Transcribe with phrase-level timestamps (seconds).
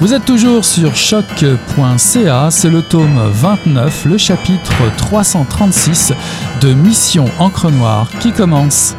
[0.00, 6.12] Vous êtes toujours sur choc.ca, c'est le tome 29, le chapitre 336
[6.60, 8.94] de Mission Encre Noire qui commence.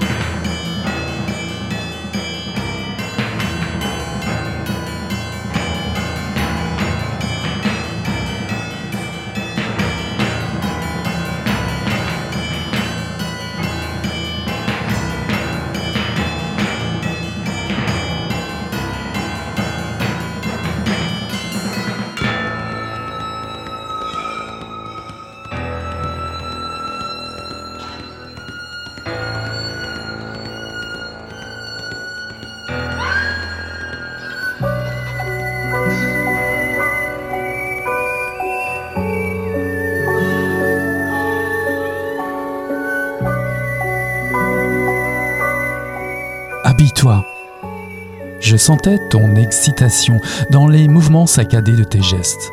[48.59, 50.21] Sentais ton excitation
[50.51, 52.51] dans les mouvements saccadés de tes gestes.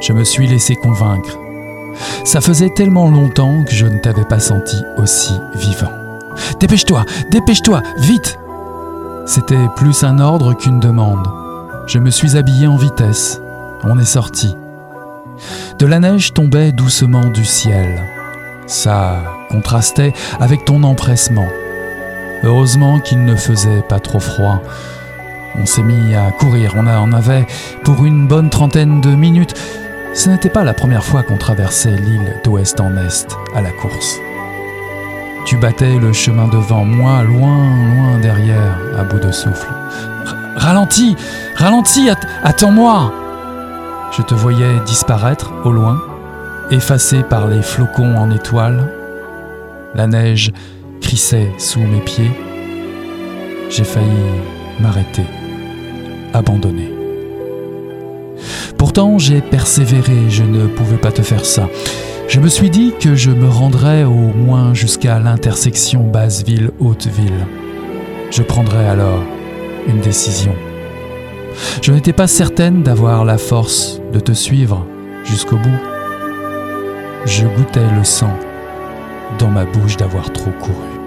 [0.00, 1.38] Je me suis laissé convaincre.
[2.24, 5.92] Ça faisait tellement longtemps que je ne t'avais pas senti aussi vivant.
[6.60, 8.38] Dépêche-toi, dépêche-toi, vite
[9.26, 11.26] C'était plus un ordre qu'une demande.
[11.86, 13.40] Je me suis habillé en vitesse.
[13.84, 14.56] On est sorti.
[15.78, 18.02] De la neige tombait doucement du ciel.
[18.66, 19.16] Ça
[19.50, 21.48] contrastait avec ton empressement.
[22.44, 24.60] Heureusement qu'il ne faisait pas trop froid.
[25.56, 27.46] On s'est mis à courir, on en avait
[27.84, 29.54] pour une bonne trentaine de minutes.
[30.14, 34.18] Ce n'était pas la première fois qu'on traversait l'île d'ouest en est à la course.
[35.46, 37.56] Tu battais le chemin devant moi, loin,
[37.94, 39.68] loin derrière, à bout de souffle.
[40.56, 41.16] Ralentis,
[41.56, 42.10] ralentis,
[42.42, 43.12] attends-moi
[44.10, 46.02] Je te voyais disparaître au loin,
[46.70, 48.92] effacé par les flocons en étoiles.
[49.94, 50.52] La neige
[51.00, 52.32] crissait sous mes pieds.
[53.70, 54.06] J'ai failli
[54.80, 55.24] m'arrêter,
[56.32, 56.92] abandonner.
[58.76, 61.68] Pourtant, j'ai persévéré, je ne pouvais pas te faire ça.
[62.28, 67.46] Je me suis dit que je me rendrais au moins jusqu'à l'intersection Basseville-Hauteville.
[68.30, 69.22] Je prendrais alors
[69.88, 70.54] une décision.
[71.82, 74.86] Je n'étais pas certaine d'avoir la force de te suivre
[75.24, 75.80] jusqu'au bout.
[77.24, 78.36] Je goûtais le sang
[79.38, 80.97] dans ma bouche d'avoir trop couru.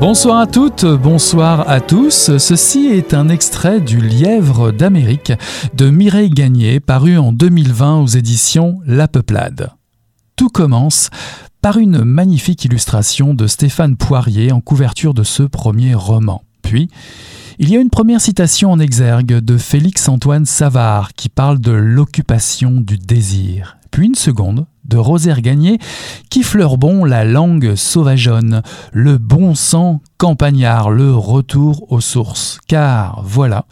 [0.00, 2.38] Bonsoir à toutes, bonsoir à tous.
[2.38, 5.32] Ceci est un extrait du Lièvre d'Amérique
[5.74, 9.72] de Mireille Gagné, paru en 2020 aux éditions La Peuplade.
[10.36, 11.10] Tout commence
[11.60, 16.44] par une magnifique illustration de Stéphane Poirier en couverture de ce premier roman.
[16.62, 16.88] Puis,
[17.58, 22.80] il y a une première citation en exergue de Félix-Antoine Savard qui parle de l'occupation
[22.80, 23.78] du désir.
[23.90, 25.78] Puis une seconde de Rosaire Gagné
[26.30, 28.62] qui fleure bon la langue sauvageonne,
[28.92, 32.58] le bon sang campagnard, le retour aux sources.
[32.66, 33.66] Car voilà,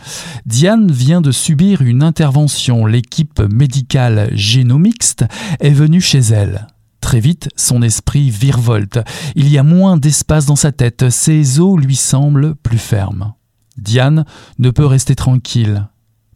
[0.47, 2.87] Diane vient de subir une intervention.
[2.87, 5.25] L'équipe médicale génomixte
[5.61, 6.67] est venue chez elle.
[7.01, 8.99] Très vite, son esprit virevolte.
[9.37, 11.09] Il y a moins d'espace dans sa tête.
[11.09, 13.35] Ses os lui semblent plus fermes.
[13.79, 14.25] Diane
[14.59, 15.87] ne peut rester tranquille.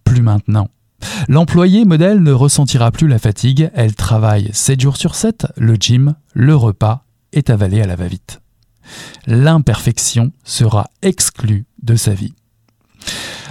[0.05, 0.69] Plus maintenant.
[1.29, 6.15] L'employé modèle ne ressentira plus la fatigue, elle travaille 7 jours sur 7, le gym,
[6.35, 8.41] le repas est avalé à la va-vite.
[9.27, 12.35] L'imperfection sera exclue de sa vie.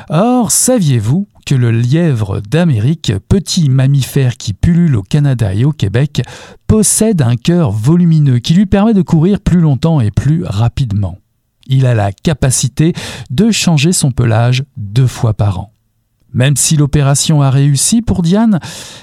[0.10, 6.24] Or, saviez-vous que le lièvre d'Amérique, petit mammifère qui pullule au Canada et au Québec,
[6.68, 11.18] possède un cœur volumineux qui lui permet de courir plus longtemps et plus rapidement?
[11.68, 12.94] Il a la capacité
[13.30, 15.74] de changer son pelage deux fois par an.
[16.34, 18.60] Même si l'opération a réussi pour Diane,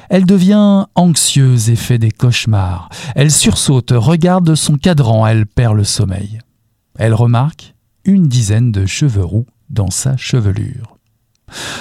[0.09, 2.89] elle devient anxieuse et fait des cauchemars.
[3.15, 6.39] Elle sursaute, regarde son cadran, elle perd le sommeil.
[6.99, 7.75] Elle remarque
[8.05, 10.97] une dizaine de cheveux roux dans sa chevelure.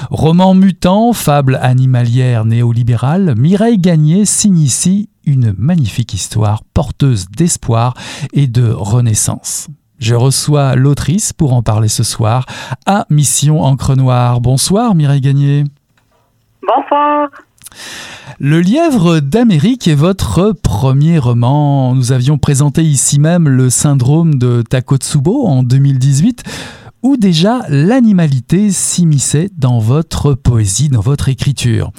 [0.09, 7.95] Roman mutant, fable animalière néolibérale, Mireille Gagné signe ici une magnifique histoire porteuse d'espoir
[8.33, 9.67] et de renaissance.
[9.99, 12.45] Je reçois l'autrice pour en parler ce soir
[12.85, 14.41] à Mission Encre Noire.
[14.41, 15.63] Bonsoir Mireille Gagné.
[16.61, 17.29] Bonsoir.
[18.39, 21.95] Le Lièvre d'Amérique est votre premier roman.
[21.95, 26.43] Nous avions présenté ici même le syndrome de Takotsubo en 2018
[27.05, 31.91] où déjà l'animalité s'immisçait dans votre poésie, dans votre écriture.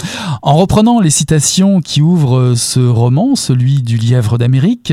[0.42, 4.92] En reprenant les citations qui ouvrent ce roman, celui du Lièvre d'Amérique,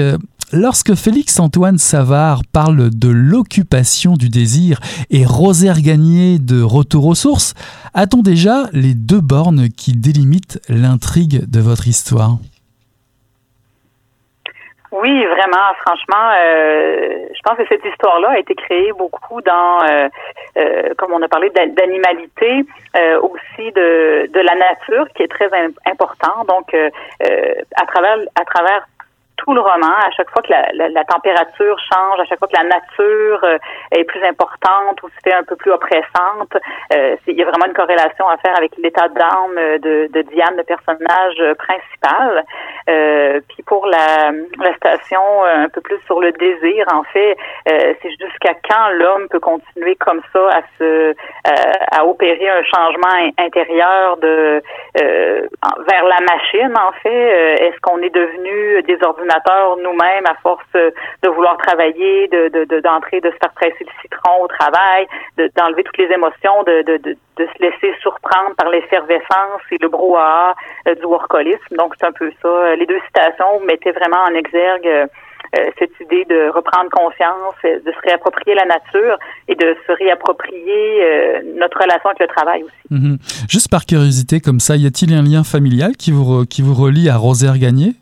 [0.53, 4.79] lorsque Félix-Antoine Savard parle de l'occupation du désir
[5.09, 7.53] et Rosaire Gagné de Retour aux sources,
[7.93, 12.37] a-t-on déjà les deux bornes qui délimitent l'intrigue de votre histoire?
[14.93, 20.07] Oui, vraiment, franchement, euh, je pense que cette histoire-là a été créée beaucoup dans, euh,
[20.55, 22.63] euh, comme on a parlé d'animalité,
[23.23, 25.49] aussi de, de la nature, qui est très
[25.85, 26.45] important.
[26.47, 28.85] Donc, à travers à travers
[29.37, 32.57] tout le roman, à chaque fois que la, la, température change, à chaque fois que
[32.57, 33.57] la nature euh,
[33.91, 36.55] est plus importante ou se un peu plus oppressante,
[36.93, 40.55] euh, il y a vraiment une corrélation à faire avec l'état d'âme de, de, Diane,
[40.57, 42.43] le personnage principal.
[42.89, 48.11] Euh, puis pour la, la station un peu plus sur le désir, en fait, c'est
[48.19, 51.15] jusqu'à quand l'homme peut continuer comme ça à se
[51.45, 54.61] à opérer un changement intérieur de
[54.95, 57.63] vers la machine, en fait?
[57.63, 58.97] Est-ce qu'on est devenu des
[59.81, 64.47] nous-mêmes à force de vouloir travailler, de d'entrer, de, se faire presser le citron au
[64.47, 65.07] travail,
[65.55, 70.55] d'enlever toutes les émotions, de, de, de, se laisser surprendre par l'effervescence et le brouhaha
[70.87, 71.75] euh, du workolisme.
[71.77, 72.75] Donc c'est un peu ça.
[72.75, 78.07] Les deux citations mettaient vraiment en exergue euh, cette idée de reprendre conscience, de se
[78.07, 79.17] réapproprier la nature
[79.47, 82.73] et de se réapproprier euh, notre relation avec le travail aussi.
[82.89, 83.17] Mhm.
[83.49, 87.07] Juste par curiosité, comme ça, y a-t-il un lien familial qui vous, qui vous relie
[87.09, 87.93] à Rosaire Gagné?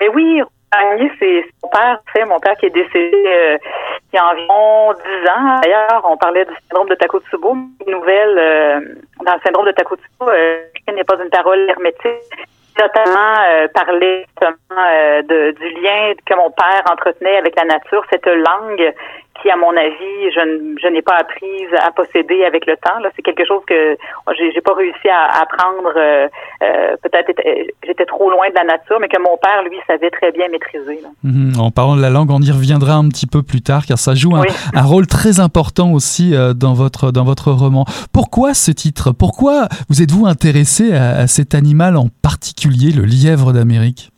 [0.00, 0.42] Mais oui,
[1.18, 3.58] c'est mon père, c'est mon père qui est décédé euh,
[4.12, 5.60] il y a environ 10 ans.
[5.62, 7.56] D'ailleurs, on parlait du syndrome de Takotsubo.
[7.86, 8.80] Une nouvelle euh,
[9.24, 10.62] dans le syndrome de Takotsubo, euh,
[10.92, 12.48] n'est pas une parole hermétique
[12.78, 18.26] notamment euh, parler euh, de, du lien que mon père entretenait avec la nature, cette
[18.26, 18.92] langue
[19.40, 22.98] qui, à mon avis, je, je n'ai pas apprise à posséder avec le temps.
[23.00, 23.96] Là, c'est quelque chose que
[24.36, 25.92] j'ai, j'ai pas réussi à apprendre.
[25.96, 26.28] Euh,
[26.62, 27.32] euh, peut-être
[27.84, 31.00] j'étais trop loin de la nature, mais que mon père, lui, savait très bien maîtriser.
[31.22, 31.54] Mhm.
[31.58, 34.14] en parlant de la langue, on y reviendra un petit peu plus tard, car ça
[34.14, 34.44] joue un,
[34.74, 37.84] un rôle très important aussi dans votre dans votre roman.
[38.12, 39.12] Pourquoi ce titre?
[39.12, 44.13] Pourquoi vous êtes-vous intéressé à, à cet animal en particulier le lièvre d'Amérique?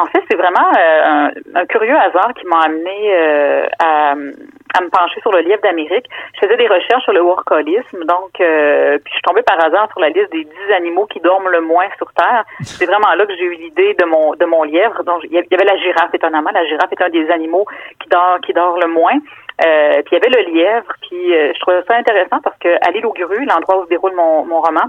[0.00, 5.20] En fait, c'est vraiment euh, un, curieux hasard qui m'a amené euh, à, me pencher
[5.20, 6.06] sur le lièvre d'Amérique.
[6.34, 9.88] Je faisais des recherches sur le workolisme, donc euh, puis je suis tombée par hasard
[9.90, 12.44] sur la liste des dix animaux qui dorment le moins sur Terre.
[12.62, 15.04] C'est vraiment là que j'ai eu l'idée de mon de mon lièvre.
[15.04, 16.50] Donc il y avait la girafe étonnamment.
[16.54, 17.66] La girafe est un des animaux
[18.00, 19.18] qui dort qui dort le moins.
[19.58, 20.92] puis il y avait le lièvre.
[21.02, 24.46] Puis je trouvais ça intéressant parce que à l'île aux l'endroit où se déroule mon,
[24.46, 24.88] mon roman,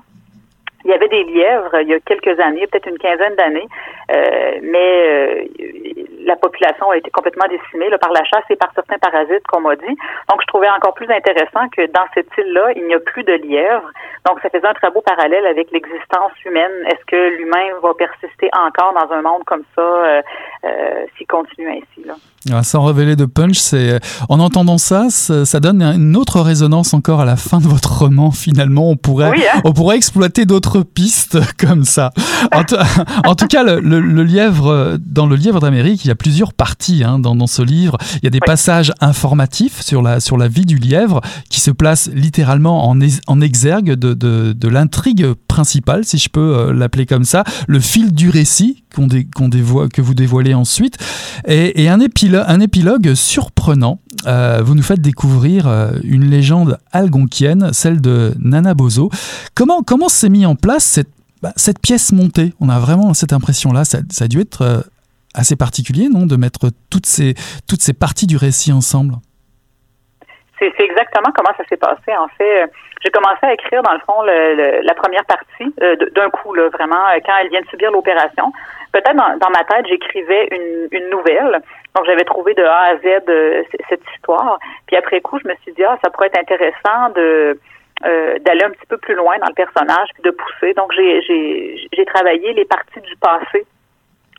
[0.86, 3.68] il y avait des lièvres il y a quelques années, peut-être une quinzaine d'années,
[4.12, 5.44] euh, mais euh,
[6.26, 9.62] la population a été complètement décimée là, par la chasse et par certains parasites, qu'on
[9.62, 9.96] m'a dit.
[10.30, 13.34] Donc, je trouvais encore plus intéressant que dans cette île-là, il n'y a plus de
[13.34, 13.90] lièvres.
[14.26, 16.72] Donc, ça faisait un très beau parallèle avec l'existence humaine.
[16.88, 20.22] Est-ce que l'humain va persister encore dans un monde comme ça euh,
[20.66, 22.08] euh s'il continue ainsi?
[22.08, 22.16] Là?
[22.52, 27.22] Ah, sans révéler de punch, c'est en entendant ça, ça, donne une autre résonance encore
[27.22, 28.32] à la fin de votre roman.
[28.32, 29.62] Finalement, on pourrait, hein?
[29.64, 32.12] on pourrait exploiter d'autres pistes comme ça.
[32.52, 32.64] En,
[33.30, 37.04] en tout cas, le, le, lièvre dans le lièvre d'Amérique, il y a plusieurs parties
[37.04, 37.98] hein, dans, dans, ce livre.
[38.16, 41.72] Il y a des passages informatifs sur la sur la vie du lièvre qui se
[41.72, 42.98] placent littéralement en,
[43.28, 47.80] en exergue de, de, de l'intrigue principale, si je peux euh, l'appeler comme ça, le
[47.80, 50.98] fil du récit qu'on que vous dévoilez ensuite,
[51.48, 54.00] et, un épilogue surprenant.
[54.26, 59.10] Euh, vous nous faites découvrir euh, une légende algonquienne, celle de Nana Bozo.
[59.56, 61.10] Comment, comment s'est mis en place cette,
[61.42, 62.54] bah, pièce montée?
[62.62, 63.84] On a vraiment cette impression-là.
[63.84, 64.80] Ça, ça, a dû être euh,
[65.34, 67.36] assez particulier, non De mettre toutes ces,
[67.68, 69.16] toutes ces parties du récit ensemble?
[70.60, 72.16] C'est exactement comment ça s'est passé.
[72.18, 72.72] En fait,
[73.04, 75.76] j'ai commencé à écrire, dans le fond, la première partie
[76.16, 78.54] d'un coup, vraiment, quand elle vient de subir l'opération.
[78.94, 81.60] Peut-être dans, ma tête, j'écrivais une, une nouvelle.
[81.96, 84.60] Donc, j'avais trouvé de A à Z euh, cette histoire.
[84.88, 87.60] Puis après coup, je me suis dit, ah, ça pourrait être intéressant de
[88.06, 90.74] euh, d'aller un petit peu plus loin dans le personnage puis de pousser.
[90.74, 91.22] Donc, j'ai
[91.92, 93.66] j'ai travaillé les parties du passé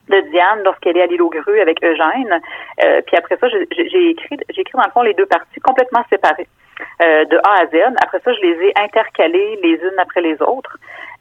[0.09, 2.41] de Diane lorsqu'elle est à l'île aux grues avec Eugène.
[2.85, 6.05] Euh, puis après ça, j'ai écrit, j'ai écrit dans le fond les deux parties complètement
[6.11, 6.49] séparées.
[7.02, 7.95] Euh, de A à Z.
[8.02, 10.76] Après ça, je les ai intercalées les unes après les autres.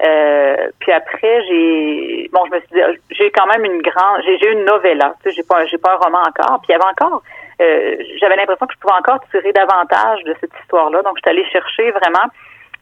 [0.05, 2.81] Euh, puis après, j'ai bon, je me suis dit,
[3.12, 5.15] j'ai quand même une grande, j'ai une novella.
[5.24, 6.60] Tu sais, j'ai pas, j'ai pas un roman encore.
[6.62, 7.22] Puis il y avait encore,
[7.62, 11.01] euh, j'avais l'impression que je pouvais encore tirer davantage de cette histoire-là.
[11.01, 12.27] Donc, je suis allée chercher vraiment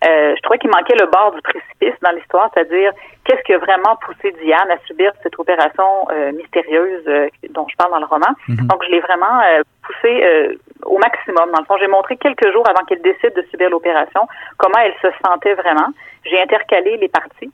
[0.04, 2.92] euh, je trouvais qu'il manquait le bord du précipice dans l'histoire, c'est-à-dire
[3.24, 7.06] qu'est-ce qui a vraiment poussé Diane à subir cette opération mystérieuse
[7.52, 8.34] dont je parle dans le roman.
[8.48, 8.66] Mhm.
[8.66, 9.40] Donc, je l'ai vraiment
[9.84, 11.52] poussé au maximum.
[11.52, 14.96] Dans le fond, j'ai montré quelques jours avant qu'elle décide de subir l'opération comment elle
[15.02, 15.88] se sentait vraiment.
[16.26, 17.52] J'ai intercalé les parties.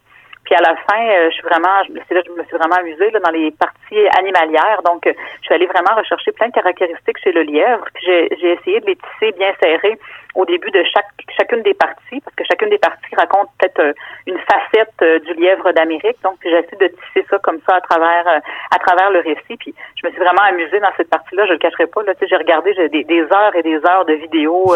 [0.47, 1.99] Puis à la fin, je suis vraiment, je me
[2.45, 4.81] suis vraiment amusée là, dans les parties animalières.
[4.85, 7.83] Donc, je suis allée vraiment rechercher plein de caractéristiques chez le lièvre.
[7.93, 9.99] Puis j'ai essayé de les tisser bien serrés
[10.35, 13.93] au début de chaque chacune des parties, parce que chacune des parties raconte peut-être
[14.25, 16.17] une facette du lièvre d'Amérique.
[16.23, 18.25] Donc, j'essaie de tisser ça comme ça à travers
[18.71, 19.57] à travers le récit.
[19.59, 21.45] Puis, je me suis vraiment amusée dans cette partie-là.
[21.47, 22.03] Je le cacherai pas.
[22.03, 24.73] Là, j'ai regardé j'ai des, des, heures et des heures de vidéos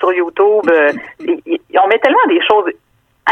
[0.00, 0.64] sur YouTube.
[0.66, 2.72] on met tellement des choses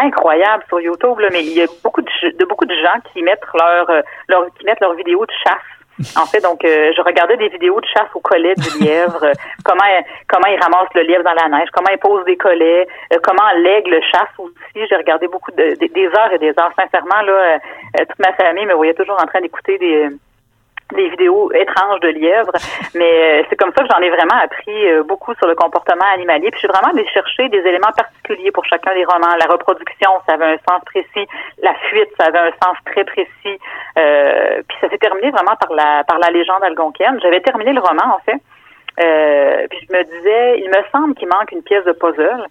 [0.00, 3.44] incroyables sur YouTube, là, mais il y a beaucoup de, beaucoup de gens qui mettent
[3.54, 3.86] leur,
[4.28, 5.74] leur qui mettent leurs vidéos de chasse.
[6.16, 9.32] En fait, donc, euh, je regardais des vidéos de chasse au collet du lièvre, euh,
[9.64, 9.84] comment
[10.28, 13.48] comment ils ramassent le lièvre dans la neige, comment ils posent des collets, euh, comment
[13.58, 14.86] l'aigle chasse aussi.
[14.88, 16.72] J'ai regardé beaucoup de, des heures et des heures.
[16.76, 17.58] Sincèrement, là,
[17.98, 20.08] toute ma famille me voyait toujours en train d'écouter des
[20.92, 22.52] des vidéos étranges de lièvres,
[22.94, 26.04] mais euh, c'est comme ça que j'en ai vraiment appris euh, beaucoup sur le comportement
[26.14, 26.50] animalier.
[26.50, 29.34] Puis je suis vraiment allée chercher des éléments particuliers pour chacun des romans.
[29.38, 31.26] La reproduction, ça avait un sens précis.
[31.62, 33.58] La fuite, ça avait un sens très précis.
[33.98, 37.18] Euh, puis ça s'est terminé vraiment par la par la légende algonquienne.
[37.22, 38.40] J'avais terminé le roman en fait.
[39.70, 42.46] puis je me disais, il me semble qu'il manque une pièce de puzzle.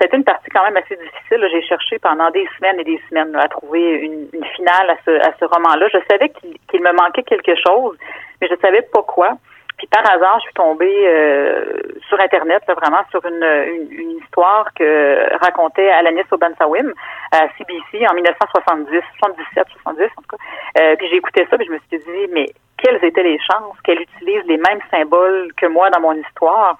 [0.00, 1.46] C'était une partie quand même assez difficile.
[1.50, 5.32] J'ai cherché pendant des semaines et des semaines à trouver une, finale à ce, à
[5.38, 5.88] ce roman-là.
[5.92, 7.96] Je savais qu'il me manquait quelque chose,
[8.40, 9.38] mais je ne savais pas quoi.
[9.78, 13.44] Puis par hasard, je suis tombée euh, sur Internet, vraiment sur une,
[13.92, 16.92] une, histoire que racontait Alanis Obansawim
[17.30, 20.82] à CBC en 1970, 77, 70 en tout cas.
[20.82, 23.80] Euh, puis j'ai écouté ça, puis je me suis dit, mais quelles étaient les chances
[23.84, 26.76] qu'elle utilise les mêmes symboles que moi dans mon histoire?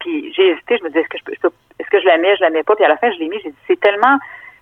[0.00, 2.36] Puis j'ai hésité, je me disais, est-ce que je peux, est-ce que je la mets,
[2.36, 4.18] je la mets pas, puis à la fin, je l'ai mis, j'ai dit, c'est tellement,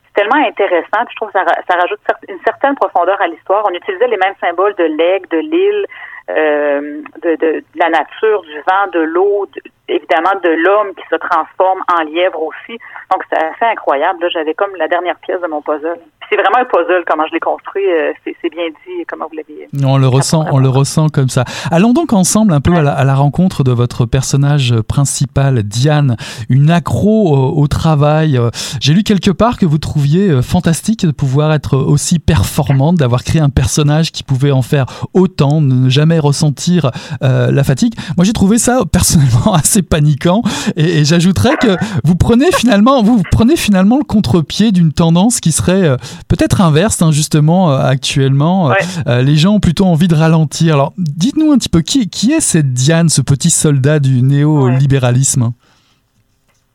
[0.07, 3.65] c'est tellement intéressant, puis je trouve que ça, ça rajoute une certaine profondeur à l'histoire.
[3.69, 5.87] On utilisait les mêmes symboles de l'aigle, de l'île,
[6.31, 9.47] euh, de, de, la nature, du vent, de l'eau,
[9.89, 12.79] évidemment de l'homme qui se transforme en lièvre aussi.
[13.11, 14.27] Donc c'est assez incroyable.
[14.33, 15.99] J'avais comme la dernière pièce de mon puzzle.
[16.29, 17.87] C'est vraiment un puzzle comment je l'ai construit.
[17.87, 19.69] Euh, c'est bien dit comment vous l'avez.
[19.85, 21.45] On le ressent, on le ressent comme ça.
[21.71, 26.17] Allons donc ensemble un peu à, la, rencontre de votre personnage principal, Diane,
[26.49, 28.39] une accro au, travail.
[28.81, 33.25] J'ai lu quelque part que vous trouviez euh, fantastique de pouvoir être aussi performante, d'avoir
[33.25, 36.91] créé un personnage qui pouvait en faire autant, ne jamais ressentir
[37.23, 37.95] euh, la fatigue.
[38.17, 40.43] Moi, j'ai trouvé ça personnellement assez paniquant.
[40.77, 45.85] Et, j'ajouterais que vous prenez finalement, vous prenez finalement le contre-pied d'une tendance qui serait
[45.85, 45.97] euh,
[46.29, 48.73] peut-être inverse, hein, justement, euh, actuellement.
[49.07, 50.75] Euh, les gens ont plutôt envie de ralentir.
[50.75, 55.53] Alors, dites-nous un petit peu, qui, qui est cette Diane, ce petit soldat du néolibéralisme?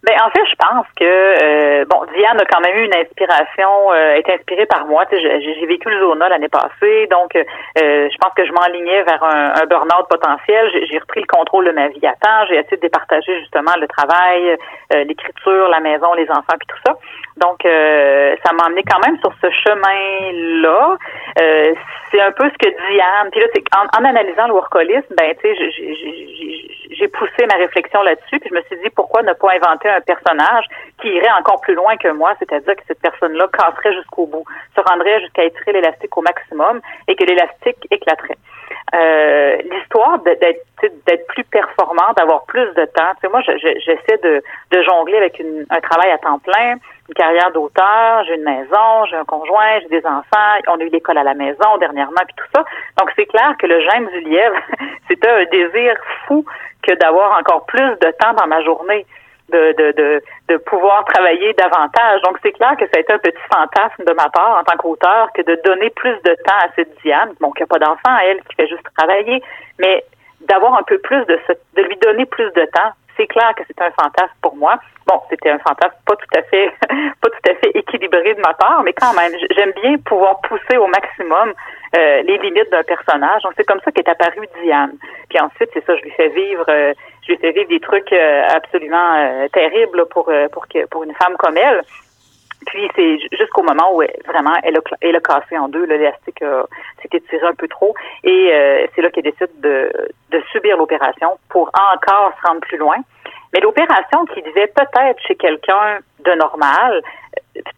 [0.04, 3.92] Ben, en fait, je pense que euh, bon, Diane a quand même eu une inspiration,
[3.94, 5.06] euh, est inspirée par moi.
[5.12, 7.44] J'ai vécu le Zona l'année passée, donc euh,
[7.76, 10.72] je pense que je m'enlignais vers un, un burn-out potentiel.
[10.90, 12.46] J'ai repris le contrôle de ma vie à temps.
[12.50, 14.58] J'ai essayé de départager justement le travail,
[14.94, 16.98] euh, l'écriture, la maison, les enfants, puis tout ça.
[17.42, 20.98] Donc, ça m'a emmené quand même sur ce chemin-là.
[22.12, 23.30] c'est un peu ce que Diane.
[23.32, 25.72] Puis là, en, en analysant le workolisme, ben, tu sais,
[27.02, 28.40] j'ai poussé ma réflexion là-dessus.
[28.40, 30.66] Puis je me suis dit pourquoi ne pas inventer un personnage
[31.02, 34.46] qui irait encore plus loin que moi, c'est-à-dire que cette personne-là casserait jusqu'au bout,
[34.76, 38.38] se rendrait jusqu'à étirer l'élastique au maximum et que l'élastique éclaterait.
[38.94, 43.12] Euh, l'histoire d'être plus performante, d'avoir plus de temps.
[43.16, 46.76] Tu sais, moi, j'essaie de, de jongler avec une, un travail à temps plein,
[47.12, 50.90] une carrière d'auteur, j'ai une maison, j'ai un conjoint, j'ai des enfants, on a eu
[50.90, 52.64] l'école à la maison dernièrement, puis tout ça.
[52.98, 54.56] Donc, c'est clair que le gène du lièvre,
[55.10, 56.46] c'était un désir fou
[56.82, 59.06] que d'avoir encore plus de temps dans ma journée
[59.50, 62.22] de, de, de, de pouvoir travailler davantage.
[62.22, 64.78] Donc, c'est clair que ça a été un petit fantasme de ma part en tant
[64.78, 68.18] qu'auteur que de donner plus de temps à cette Diane, bon, qui n'a pas d'enfant,
[68.24, 69.44] elle, qui fait juste travailler,
[69.80, 70.06] mais
[70.48, 71.38] d'avoir un peu plus de
[71.76, 72.92] de lui donner plus de temps.
[73.18, 74.80] C'est clair que c'est un fantasme pour moi.
[75.08, 76.72] Bon, c'était un fantasme pas tout à fait,
[77.22, 80.78] pas tout à fait équilibré de ma part, mais quand même, j'aime bien pouvoir pousser
[80.78, 81.54] au maximum
[81.98, 83.42] euh, les limites d'un personnage.
[83.44, 84.94] Donc c'est comme ça qu'est apparue Diane.
[85.30, 86.94] Puis ensuite, c'est ça, je lui fais vivre, euh,
[87.28, 91.36] je lui fais vivre des trucs euh, absolument terribles pour pour que pour une femme
[91.38, 91.82] comme elle.
[92.68, 96.44] Puis c'est jusqu'au moment où vraiment elle a, elle a cassé en deux, l'élastique
[97.02, 99.92] s'est étiré un peu trop et c'est là qu'elle décide de,
[100.32, 102.96] de subir l'opération pour encore se rendre plus loin.
[103.54, 107.02] Mais l'opération qui devait peut-être chez quelqu'un de normal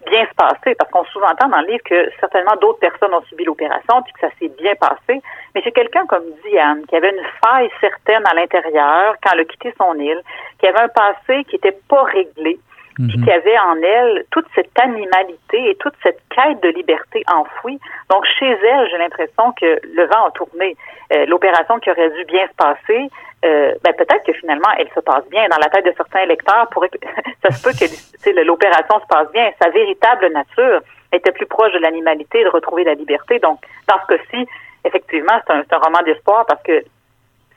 [0.09, 3.43] bien se passer, parce qu'on sous-entend dans le livre que certainement d'autres personnes ont subi
[3.43, 5.21] l'opération puis que ça s'est bien passé.
[5.55, 9.45] Mais c'est quelqu'un comme Diane qui avait une faille certaine à l'intérieur quand elle a
[9.45, 10.21] quitté son île,
[10.59, 12.59] qui avait un passé qui n'était pas réglé,
[12.95, 13.25] puis mhm.
[13.25, 17.79] qui avait en elle toute cette animalité et toute cette quête de liberté enfouie.
[18.09, 20.75] Donc chez elle, j'ai l'impression que le vent a tourné.
[21.13, 23.09] Euh, l'opération qui aurait dû bien se passer,
[23.45, 26.69] euh, ben peut-être que finalement elle se passe bien dans la tête de certains lecteurs.
[27.43, 29.49] Ça se peut que l'opération se passe bien.
[29.61, 30.81] Sa véritable nature,
[31.15, 33.39] était plus proche de l'animalité et de retrouver la liberté.
[33.39, 34.47] Donc, dans ce cas-ci,
[34.85, 36.83] effectivement, c'est un, un, roman d'espoir parce que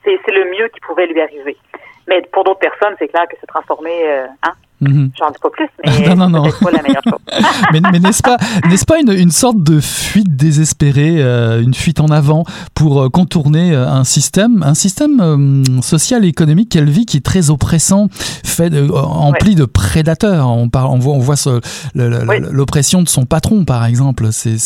[0.04, 1.56] c'est le mieux qui pouvait lui arriver.
[2.06, 5.10] Mais pour d'autres personnes, c'est clair que se transformer, euh, hein, Mhm.
[5.18, 6.50] J'en dis pas plus, mais non, non, non.
[6.60, 7.18] pas la meilleure chose.
[7.72, 8.36] mais, mais n'est-ce pas,
[8.68, 13.08] n'est-ce pas une, une, sorte de fuite désespérée, euh, une fuite en avant pour euh,
[13.08, 18.08] contourner euh, un système, un système social et économique qu'elle vit qui est très oppressant,
[18.12, 20.48] fait empli de prédateurs?
[20.48, 21.36] On, parle, on voit, on voit
[21.94, 24.28] l'oppression de son patron, par exemple.
[24.30, 24.58] C'est,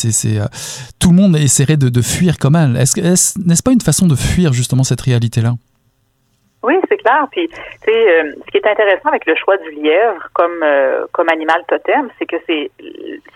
[0.99, 2.77] tout le monde essaierait de, de fuir comme elle.
[2.77, 5.55] Est-ce, est-ce, n'est-ce pas une façon de fuir justement cette réalité-là?
[6.63, 7.27] Oui, c'est clair.
[7.31, 11.07] Puis, tu sais, euh, ce qui est intéressant avec le choix du lièvre comme euh,
[11.13, 12.71] comme animal totem, c'est que c'est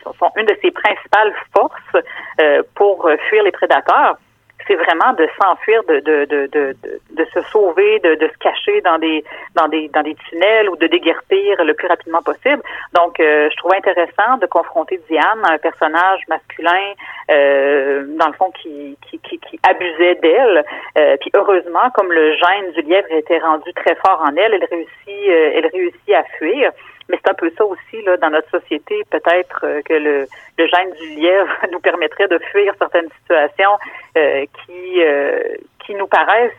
[0.02, 2.04] sont une de ses principales forces
[2.40, 4.18] euh, pour fuir les prédateurs
[4.66, 6.76] c'est vraiment de s'enfuir, de, de, de, de,
[7.10, 10.76] de, se sauver, de, de se cacher dans des, dans, des, dans des tunnels ou
[10.76, 12.62] de déguerpir le plus rapidement possible.
[12.94, 16.92] Donc, euh, je trouvais intéressant de confronter Diane, un personnage masculin,
[17.30, 20.64] euh, dans le fond, qui, qui, qui, qui abusait d'elle.
[20.98, 24.68] Euh, puis heureusement, comme le gène du lièvre était rendu très fort en elle, elle
[24.70, 26.72] réussit, euh, elle réussit à fuir.
[27.08, 30.26] Mais c'est un peu ça aussi là dans notre société, peut-être euh, que le,
[30.58, 33.78] le gène du lièvre nous permettrait de fuir certaines situations
[34.16, 36.52] euh, qui euh, qui nous paraissent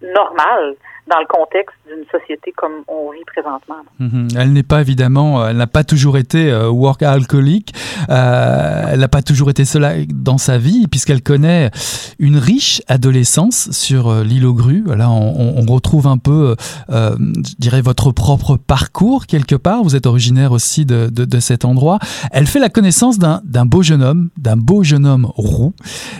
[0.00, 0.74] normales
[1.08, 3.76] dans le contexte d'une société comme on vit présentement.
[3.98, 4.28] Mhm.
[4.36, 7.74] Elle n'est pas évidemment, euh, elle n'a pas toujours été euh, work alcoolique,
[8.08, 11.70] euh, elle n'a pas toujours été cela dans sa vie, puisqu'elle connaît
[12.18, 14.84] une riche adolescence sur euh, l'île aux grues.
[14.86, 16.54] Là, on, retrouve un peu,
[16.90, 19.82] je dirais, votre propre parcours quelque part.
[19.82, 21.98] Vous êtes originaire aussi de, de, de cet endroit.
[22.30, 25.72] Elle fait la connaissance d'un beau jeune homme, d'un beau jeune homme roux,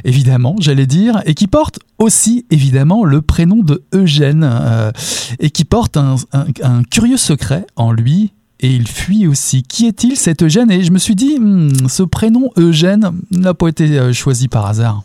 [0.05, 4.91] évidemment, j'allais dire, et qui porte aussi évidemment le prénom de Eugène euh,
[5.41, 6.17] et qui porte un,
[6.91, 8.33] curieux secret en lui.
[8.61, 9.64] Et il fuit aussi.
[9.64, 10.71] Qui est-il cet Eugène?
[10.71, 14.66] Et je me suis dit, hmm, ce prénom Eugène n'a pas été euh, choisi par
[14.66, 15.01] hasard.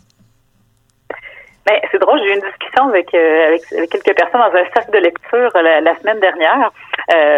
[1.66, 3.58] Ben, c'est drôle, j'ai eu une discussion avec, euh,
[3.90, 6.70] quelques personnes dans un cercle de lecture la, semaine dernière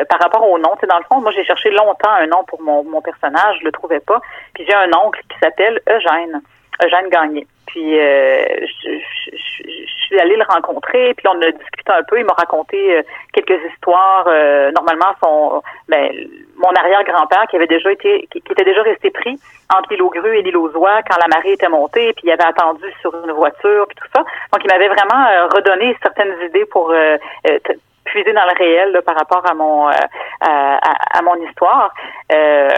[0.08, 0.70] par rapport au nom.
[0.80, 3.72] C'est dans le fond, moi j'ai cherché longtemps un nom pour mon, personnage, je le
[3.72, 4.20] trouvais pas.
[4.54, 6.42] Puis j'ai un oncle qui s'appelle Eugène,
[6.84, 7.46] Eugène Gagné.
[7.70, 8.44] Puis euh,
[8.84, 12.18] je, suis allée le rencontrer, puis on a discuté un peu.
[12.18, 13.02] Il m'a raconté euh,
[13.32, 14.26] quelques histoires.
[14.26, 16.10] Euh, normalement, son ben,
[16.56, 19.38] mon arrière-grand-père qui avait déjà été qui, qui, était déjà resté pris
[19.74, 22.30] entre l'île aux grues et l'île aux oies quand la marée était montée, puis il
[22.30, 24.24] avait attendu sur une voiture, puis tout ça.
[24.52, 27.16] Donc, il m'avait vraiment euh, redonné certaines idées pour euh,
[27.48, 27.58] euh,
[28.04, 29.92] puiser dans le réel là, par rapport à mon euh,
[30.40, 31.92] à, à, mon histoire.
[32.32, 32.68] Euh,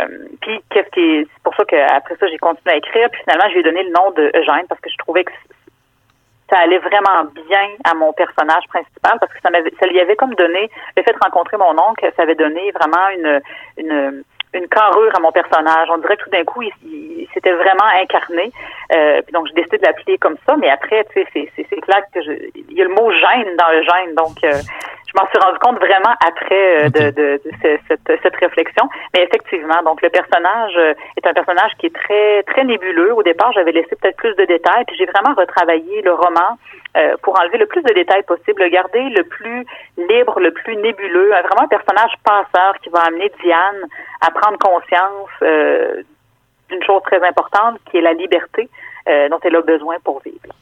[0.41, 3.09] puis qu'est-ce qui est, c'est pour ça qu'après ça j'ai continué à écrire.
[3.11, 5.33] Puis finalement j'ai donné le nom de Eugène parce que je trouvais que
[6.51, 10.17] ça allait vraiment bien à mon personnage principal parce que ça m'avait ça lui avait
[10.17, 13.41] comme donné le fait de rencontrer mon oncle, ça avait donné vraiment une
[13.79, 15.89] une une carrure à mon personnage.
[15.91, 18.53] On dirait que tout d'un coup, il, s'était vraiment incarné.
[18.95, 20.57] Euh, puis donc, j'ai décidé de l'appeler comme ça.
[20.57, 23.71] Mais après, tu sais, c'est clair que je, il y a le mot gêne dans
[23.71, 24.15] le.
[24.15, 24.53] Donc, euh,
[25.13, 27.51] je m'en suis rendu compte vraiment après euh, de, de, de,
[27.89, 28.89] cette, cette, réflexion.
[29.15, 33.13] Mais effectivement, donc le personnage euh, est un personnage qui est très très nébuleux.
[33.13, 36.59] Au départ, j'avais laissé peut-être plus de détails, puis j'ai vraiment retravaillé le roman
[36.97, 40.77] euh, pour enlever le plus de détails possible, le garder le plus libre, le plus
[40.77, 41.29] nébuleux.
[41.29, 43.87] Vraiment un personnage passeur qui va amener Diane
[44.21, 46.03] à prendre conscience euh,
[46.69, 48.69] d'une chose très importante, qui est la liberté
[49.09, 50.55] euh, dont elle a besoin pour vivre.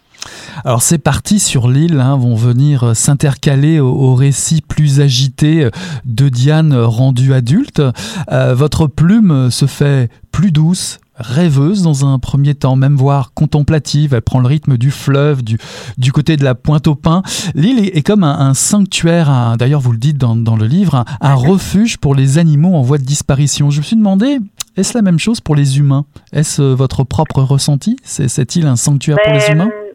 [0.65, 5.69] Alors ces parties sur l'île hein, vont venir s'intercaler au, au, récit plus agité
[6.05, 7.83] de Diane rendue adulte.
[8.31, 14.15] Euh, votre plume se fait plus douce, rêveuse dans un premier temps, même voire contemplative.
[14.15, 15.59] Elle prend le rythme du fleuve, du,
[15.99, 17.23] du côté de la pointe au pin.
[17.55, 20.95] L'île est, est, comme un, un sanctuaire, d'ailleurs vous le dites dans, dans le livre,
[20.95, 23.71] un, un, refuge pour les animaux en voie de disparition.
[23.71, 24.39] Je me suis demandé,
[24.77, 26.05] est-ce la même chose pour les humains?
[26.33, 27.97] Est-ce votre propre ressenti?
[28.03, 29.69] C'est cette île un sanctuaire pour les humains?
[29.71, 29.90] je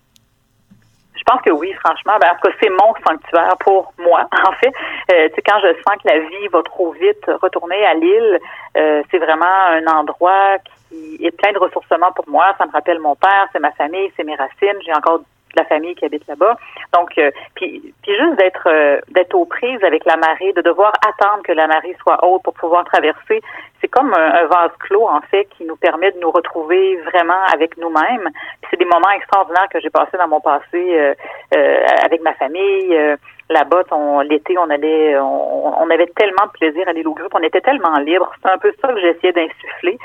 [1.25, 2.13] pense que oui, franchement.
[2.19, 2.29] Ben,
[2.61, 4.73] c'est mon sanctuaire pour moi, en fait.
[5.11, 8.39] Euh, tu sais, quand je sens que la vie va trop vite, retourner à l'île,
[8.77, 10.57] euh, c'est vraiment un endroit
[10.89, 12.53] qui est plein de ressourcements pour moi.
[12.57, 14.79] Ça me rappelle mon père, c'est ma famille, c'est mes racines.
[14.85, 15.21] J'ai encore
[15.55, 16.57] de la famille qui habite là-bas.
[16.93, 20.93] Donc, euh, puis, puis juste d'être euh, d'être aux prises avec la marée, de devoir
[21.07, 23.41] attendre que la marée soit haute pour pouvoir traverser,
[23.81, 27.77] c'est comme un, vase clos en fait qui nous permet de nous retrouver vraiment avec
[27.77, 28.29] nous-mêmes.
[28.69, 31.13] C'est des moments extraordinaires que j'ai passés dans mon passé euh,
[31.55, 33.17] euh avec ma famille.
[33.49, 33.83] Euh, là-bas,
[34.29, 37.61] l'été, on allait, on, on, avait tellement de plaisir à aller au groupe, on était
[37.61, 38.31] tellement libre.
[38.41, 39.97] C'est un peu ça que j'essayais d'insuffler.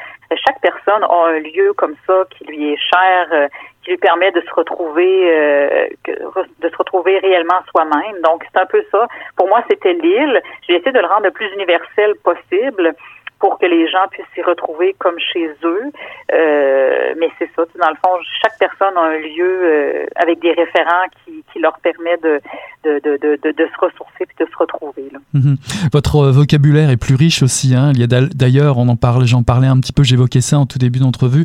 [0.46, 3.48] Chaque personne a un lieu comme ça qui lui est cher, euh,
[3.82, 8.20] qui lui permet de se retrouver, euh, de se retrouver réellement soi-même.
[8.22, 9.08] Donc c'est un peu ça.
[9.36, 10.40] Pour moi, c'était l'île.
[10.68, 12.94] J'ai essayé de le rendre le plus universel possible
[13.40, 15.90] pour que les gens puissent s'y retrouver comme chez eux.
[16.32, 18.10] Euh, mais c'est ça, dans le fond,
[18.42, 22.40] chaque personne a un lieu euh, avec des référents qui, qui leur permet de,
[22.84, 25.08] de, de, de, de se ressourcer puis de se retrouver.
[25.10, 25.18] Là.
[25.32, 25.56] Mhm.
[25.90, 27.74] Votre vocabulaire est plus riche aussi.
[27.74, 27.92] Hein.
[27.94, 30.66] Il y a d'ailleurs, on en parle, j'en parlais un petit peu, j'évoquais ça en
[30.66, 31.44] tout début d'entrevue.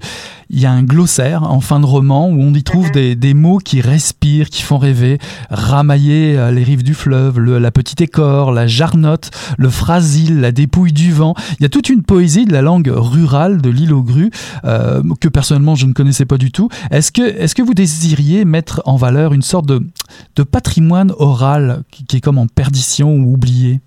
[0.49, 2.91] Il y a un glossaire en fin de roman où on y trouve mhm.
[2.91, 5.17] des, des, mots qui respirent, qui font rêver.
[5.49, 10.91] Ramailler les rives du fleuve, le, la petite écor, la jarnotte, le phrasile, la dépouille
[10.91, 11.35] du vent.
[11.59, 14.31] Il y a une poésie de la langue rurale de l'île aux grues
[14.65, 16.69] euh, que personnellement je ne connaissais pas du tout.
[16.91, 19.79] Est-ce que, est que vous désiriez mettre en valeur une sorte de,
[20.43, 23.79] patrimoine oral qui, est comme en perdition ou oublié?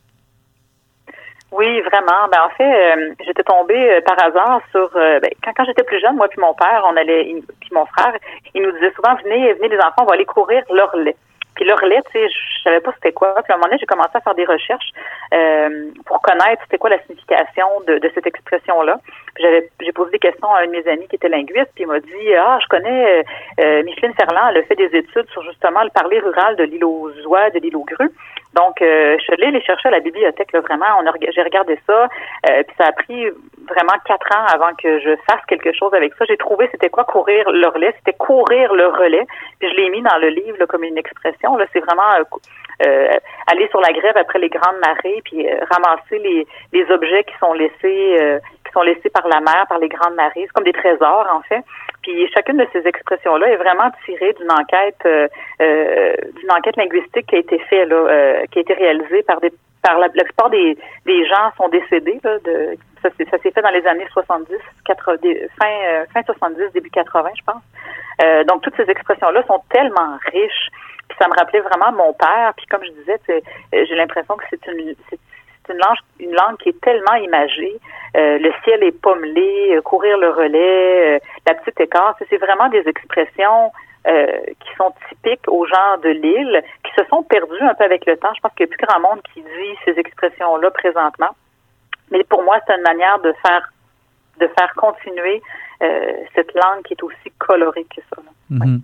[1.52, 2.28] Oui, vraiment.
[2.30, 6.16] Ben, en fait, euh, j'étais tombée euh, par hasard sur ben, quand, j'étais plus jeune,
[6.16, 8.12] moi puis mon père, on allait puis mon frère,
[8.54, 11.16] il nous disait souvent venez, venez les enfants, on va aller courir leur lait.
[11.58, 13.34] Puis le relais, tu sais, je savais pas c'était quoi.
[13.42, 14.92] Puis à un moment donné, j'ai commencé à faire des recherches
[15.34, 19.00] euh, pour connaître c'était quoi la signification de, de cette expression-là.
[19.40, 21.88] J'avais, j'ai posé des questions à un de mes amis qui était linguiste, puis il
[21.88, 23.24] m'a dit ah, je connais
[23.58, 26.84] euh, Micheline Ferland, elle a fait des études sur justement le parler rural de l'île
[26.84, 28.12] aux oies, de l'île aux grues.
[28.54, 30.87] Donc, euh, je suis allée les chercher à la bibliothèque, là, vraiment.
[31.34, 32.08] J'ai regardé ça,
[32.48, 33.26] euh, puis ça a pris
[33.68, 36.24] vraiment quatre ans avant que je fasse quelque chose avec ça.
[36.26, 39.26] J'ai trouvé c'était quoi courir le relais, c'était courir le relais.
[39.58, 41.56] Puis je l'ai mis dans le livre là, comme une expression.
[41.56, 42.24] Là, c'est vraiment euh,
[42.87, 43.18] euh
[43.50, 47.54] aller sur la grève après les grandes marées, puis ramasser les, les objets qui sont
[47.54, 50.44] laissés qui sont laissés par la mer, par les grandes marées.
[50.46, 51.64] C'est comme des trésors en fait.
[52.02, 55.28] Puis chacune de ces expressions-là est vraiment tirée d'une enquête, euh,
[55.61, 59.40] euh, d'une enquête linguistique qui a été faite, là, euh, qui a été réalisée par
[59.40, 62.20] des, par la, plupart des, des gens sont décédés.
[62.22, 64.48] Là, de, ça, ça s'est fait dans les années 70,
[64.84, 65.16] 80,
[65.61, 68.46] fin, fin 70, début 80, je pense.
[68.46, 70.68] donc toutes ces expressions-là sont tellement riches.
[71.08, 72.52] Puis ça me rappelait vraiment mon père.
[72.56, 73.18] Puis comme je disais,
[73.72, 75.18] j'ai l'impression que c'est une, c'est
[75.68, 77.78] une langue, une langue qui est tellement imagée.
[78.16, 82.16] Euh, le ciel est pommelé, euh, courir le relais, euh, la petite écart.
[82.28, 83.72] C'est vraiment des expressions
[84.61, 88.16] qui sont typiques aux gens de l'île, qui se sont perdues un peu avec le
[88.16, 88.33] temps.
[88.35, 91.28] Je pense qu'il n'y a plus grand monde qui dit ces expressions-là présentement.
[92.11, 93.68] Mais pour moi, c'est une manière de faire
[94.40, 95.42] de faire continuer
[96.35, 98.20] cette langue qui est aussi colorée que ça.
[98.51, 98.81] Mhm.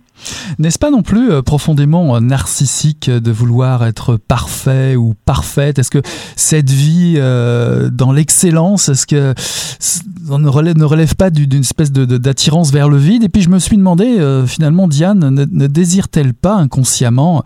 [0.59, 5.79] N'est-ce pas non plus euh, profondément euh, narcissique de vouloir être parfait ou parfaite?
[5.79, 6.01] Est-ce que
[6.35, 9.33] cette vie euh, dans l'excellence, est-ce que
[10.29, 13.23] on ne relève, ne relève pas d'une espèce d'attirance vers le vide?
[13.23, 17.43] Et puis je me suis demandé, finalement, Diane, ne, désire-t-elle pas inconsciemment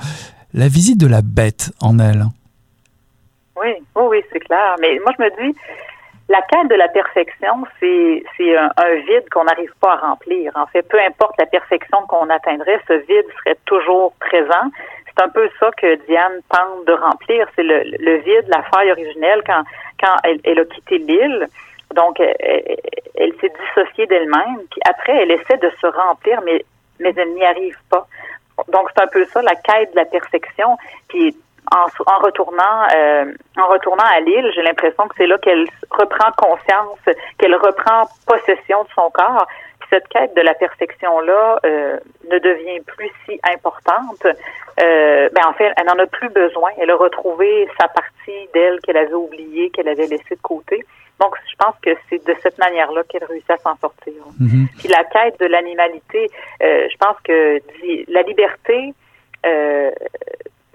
[0.54, 2.26] la visite de la bête en elle?
[3.62, 4.76] Oui, oh oui, c'est clair.
[4.80, 5.58] Mais moi, je me dis,
[6.29, 8.69] la quête de la perfection, c'est c'est un,
[9.07, 10.51] vide qu'on n'arrive pas à remplir.
[10.55, 14.69] En fait, peu importe la perfection qu'on atteindrait, ce vide serait toujours présent.
[15.07, 18.91] C'est un peu ça que Diane tente de remplir, c'est le, le, vide, la faille
[18.91, 19.63] originelle quand
[19.99, 21.47] quand elle, elle a quitté l'île.
[21.95, 22.77] Donc, elle,
[23.15, 24.61] elle s'est dissociée d'elle-même.
[24.69, 26.63] Puis après, elle essaie de se remplir, mais
[26.99, 28.05] mais elle n'y arrive pas.
[28.67, 30.77] Donc, c'est un peu ça, la quête de la perfection.
[31.07, 31.35] Puis
[31.71, 33.25] en, en retournant euh,
[33.58, 36.99] en retournant à Lille, j'ai l'impression que c'est là qu'elle reprend conscience,
[37.38, 39.47] qu'elle reprend possession de son corps.
[39.89, 41.97] cette quête de la perfection là euh,
[42.29, 44.25] ne devient plus si importante.
[44.82, 46.69] Euh, ben en fait, elle n'en a plus besoin.
[46.79, 50.86] Elle a retrouvé sa partie d'elle qu'elle avait oubliée, qu'elle avait laissée de côté.
[51.19, 54.13] Donc, je pense que c'est de cette manière-là qu'elle réussit à s'en sortir.
[54.39, 54.67] Mm-hmm.
[54.77, 56.29] Puis la quête de l'animalité,
[56.63, 57.60] euh, je pense que
[58.08, 58.93] la liberté,
[59.45, 59.91] euh,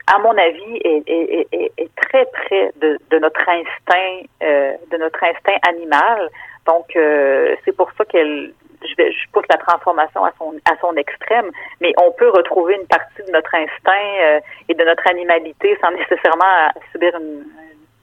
[0.06, 5.56] à mon avis, est, est, très près de, de notre instinct, euh, de notre instinct
[5.68, 6.28] animal.
[6.66, 10.76] Donc, euh, c'est pour ça qu'elle, je, vais, je pousse la transformation à son, à
[10.80, 15.06] son extrême, mais on peut retrouver une partie de notre instinct euh, et de notre
[15.08, 17.44] animalité sans nécessairement subir une,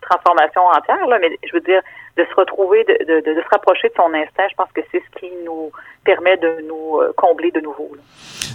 [0.01, 1.07] transformation entière.
[1.07, 1.81] Là, mais je veux dire,
[2.17, 5.00] de se retrouver, de, de, de, se rapprocher de son instinct, je pense que c'est
[5.00, 5.71] ce qui nous
[6.04, 7.91] permet de nous euh, combler de nouveau.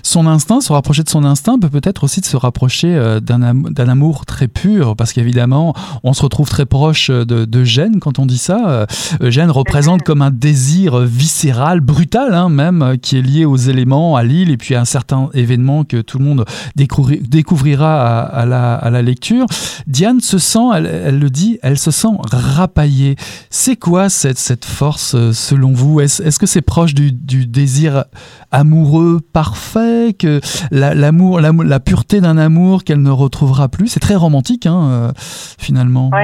[0.02, 3.88] Son instinct, se rapprocher de son instinct, peut peut-être aussi de se rapprocher euh, d'un
[3.88, 8.26] amour très pur, parce qu'évidemment, on se retrouve très proche de, de Gênes quand on
[8.26, 8.86] dit ça.
[9.20, 14.16] Euh, Gênes représente comme un désir viscéral, brutal hein, même, qui est lié aux éléments,
[14.16, 18.74] à l'île, et puis à un certain événement que tout le monde découvrira à, la,
[18.74, 19.46] à la, lecture.
[19.86, 23.16] Diane se sent, elle, elle, le dit, elle se sent rapaillée.
[23.58, 26.00] C'est quoi cette, cette force selon vous?
[26.00, 27.10] Est-ce que c'est proche du,
[27.46, 28.04] désir
[28.52, 33.88] amoureux parfait, que l'amour, la, pureté d'un amour qu'elle ne retrouvera plus?
[33.88, 36.10] C'est très romantique, hein, euh, finalement.
[36.12, 36.20] Oui.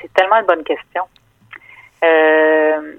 [0.00, 1.02] C'est tellement une bonne question.
[2.02, 2.94] Euh,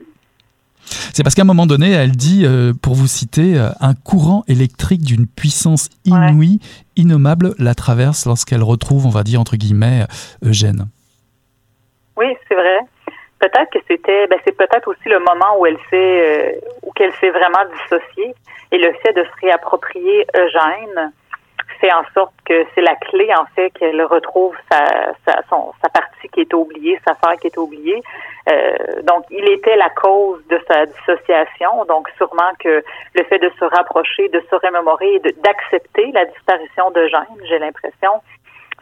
[0.85, 5.01] C'est parce qu'à un moment donné, elle dit, euh, pour vous citer, un courant électrique
[5.01, 6.59] d'une puissance inouïe,
[6.95, 10.05] innommable, la traverse lorsqu'elle retrouve, on va dire entre guillemets,
[10.45, 10.87] Eugène.
[12.17, 12.79] Oui, c'est vrai.
[13.39, 15.95] peut-être que c'était, ben c'est peut-être aussi le moment où elle s'est,
[16.55, 18.35] euh, où qu'elle s'est vraiment dissociée
[18.71, 21.11] et le fait de se réapproprier Eugène
[21.81, 24.85] fait en sorte que c'est la clé, en fait, qu'elle retrouve sa,
[25.25, 28.01] sa, son, sa partie qui est oubliée, sa part qui est oubliée.
[28.51, 31.85] Euh, donc, il était la cause de sa dissociation.
[31.85, 32.83] Donc, sûrement que
[33.15, 38.21] le fait de se rapprocher, de se remémorer d'accepter la disparition de Jeanne, j'ai l'impression,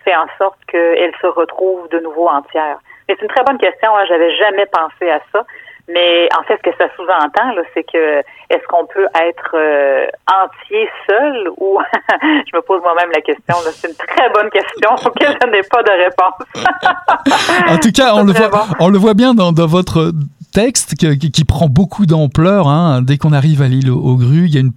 [0.04, 2.80] fait en sorte qu'elle se retrouve de nouveau entière.
[3.10, 3.90] Mais c'est une très bonne question.
[3.98, 4.06] Hein.
[4.08, 5.44] J'avais jamais pensé à ça.
[5.92, 8.20] Mais en fait, ce que ça sous-entend, c'est que
[8.52, 11.80] est-ce qu'on peut être euh, entier seul ou
[12.22, 13.56] je me pose moi-même la question.
[13.74, 17.70] C'est une très bonne question auquel je n'ai pas de réponse.
[17.70, 20.12] en tout cas, on le, voit, on le voit bien dans, dans votre
[20.52, 22.68] texte qui, prend beaucoup d'ampleur.
[22.68, 23.02] Hein.
[23.02, 24.72] Dès qu'on arrive à l'île aux, grues, il y a une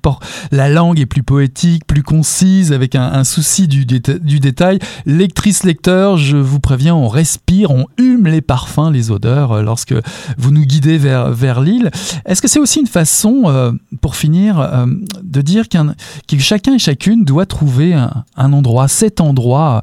[0.51, 4.79] la langue est plus poétique, plus concise, avec un, souci du, du, détail.
[5.07, 9.95] Lectrice, lecteur, je vous préviens, on respire, on hume les parfums, les odeurs euh, lorsque
[10.37, 11.91] vous nous guidez vers, vers l'île.
[12.27, 14.87] Est-ce que c'est aussi une façon, euh, pour finir, euh,
[15.23, 15.95] de dire qu'un,
[16.27, 19.83] que chacun et chacune doit trouver un, endroit, cet endroit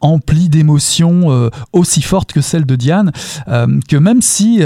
[0.00, 3.12] empli d'émotions aussi fortes que celle de Diane,
[3.46, 4.62] que même si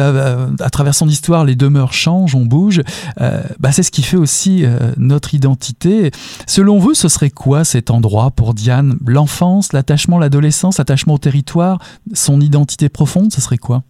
[0.61, 2.81] à travers son histoire, les demeures changent, on bouge.
[3.21, 6.11] Euh, bah, c'est ce qui fait aussi euh, notre identité.
[6.47, 8.97] Selon vous, ce serait quoi cet endroit pour Diane?
[9.07, 11.79] L'enfance, l'attachement, l'adolescence, l'attachement au territoire,
[12.15, 13.83] son identité profonde, ce serait quoi?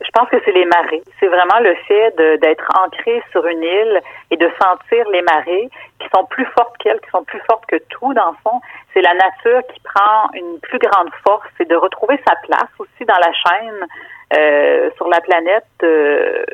[0.00, 1.02] Je pense que c'est les marées.
[1.20, 5.68] C'est vraiment le fait d'être ancré sur une île et de sentir les marées
[6.00, 8.60] qui sont plus fortes qu'elle, qui sont plus fortes que tout, dans le fond.
[8.94, 13.04] C'est la nature qui prend une plus grande force et de retrouver sa place aussi
[13.06, 13.86] dans la chaîne
[14.34, 15.64] euh, sur la planète.
[15.82, 16.44] Euh,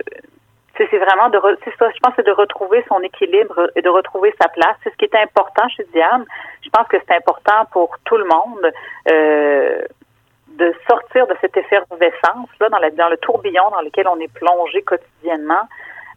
[0.77, 4.35] c'est vraiment de c'est ça, je pense c'est de retrouver son équilibre et de retrouver
[4.41, 4.77] sa place.
[4.83, 6.25] C'est ce qui est important chez Diane.
[6.63, 8.73] Je pense que c'est important pour tout le monde
[9.11, 9.83] euh,
[10.49, 15.69] de sortir de cette effervescence là dans, le tourbillon dans lequel on est plongé quotidiennement.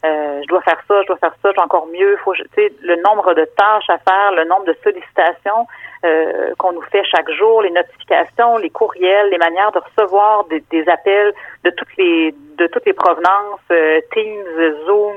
[0.04, 2.16] Euh, je dois faire ça, je dois faire ça, j'ai encore mieux.
[2.24, 5.66] Faut, le nombre de tâches à faire, le nombre de sollicitations
[6.04, 10.62] euh, qu'on nous fait chaque jour, les notifications, les courriels, les manières de recevoir des,
[10.70, 11.32] des appels
[11.64, 15.16] de toutes les de toutes les provenances, euh, Teams, Zoom,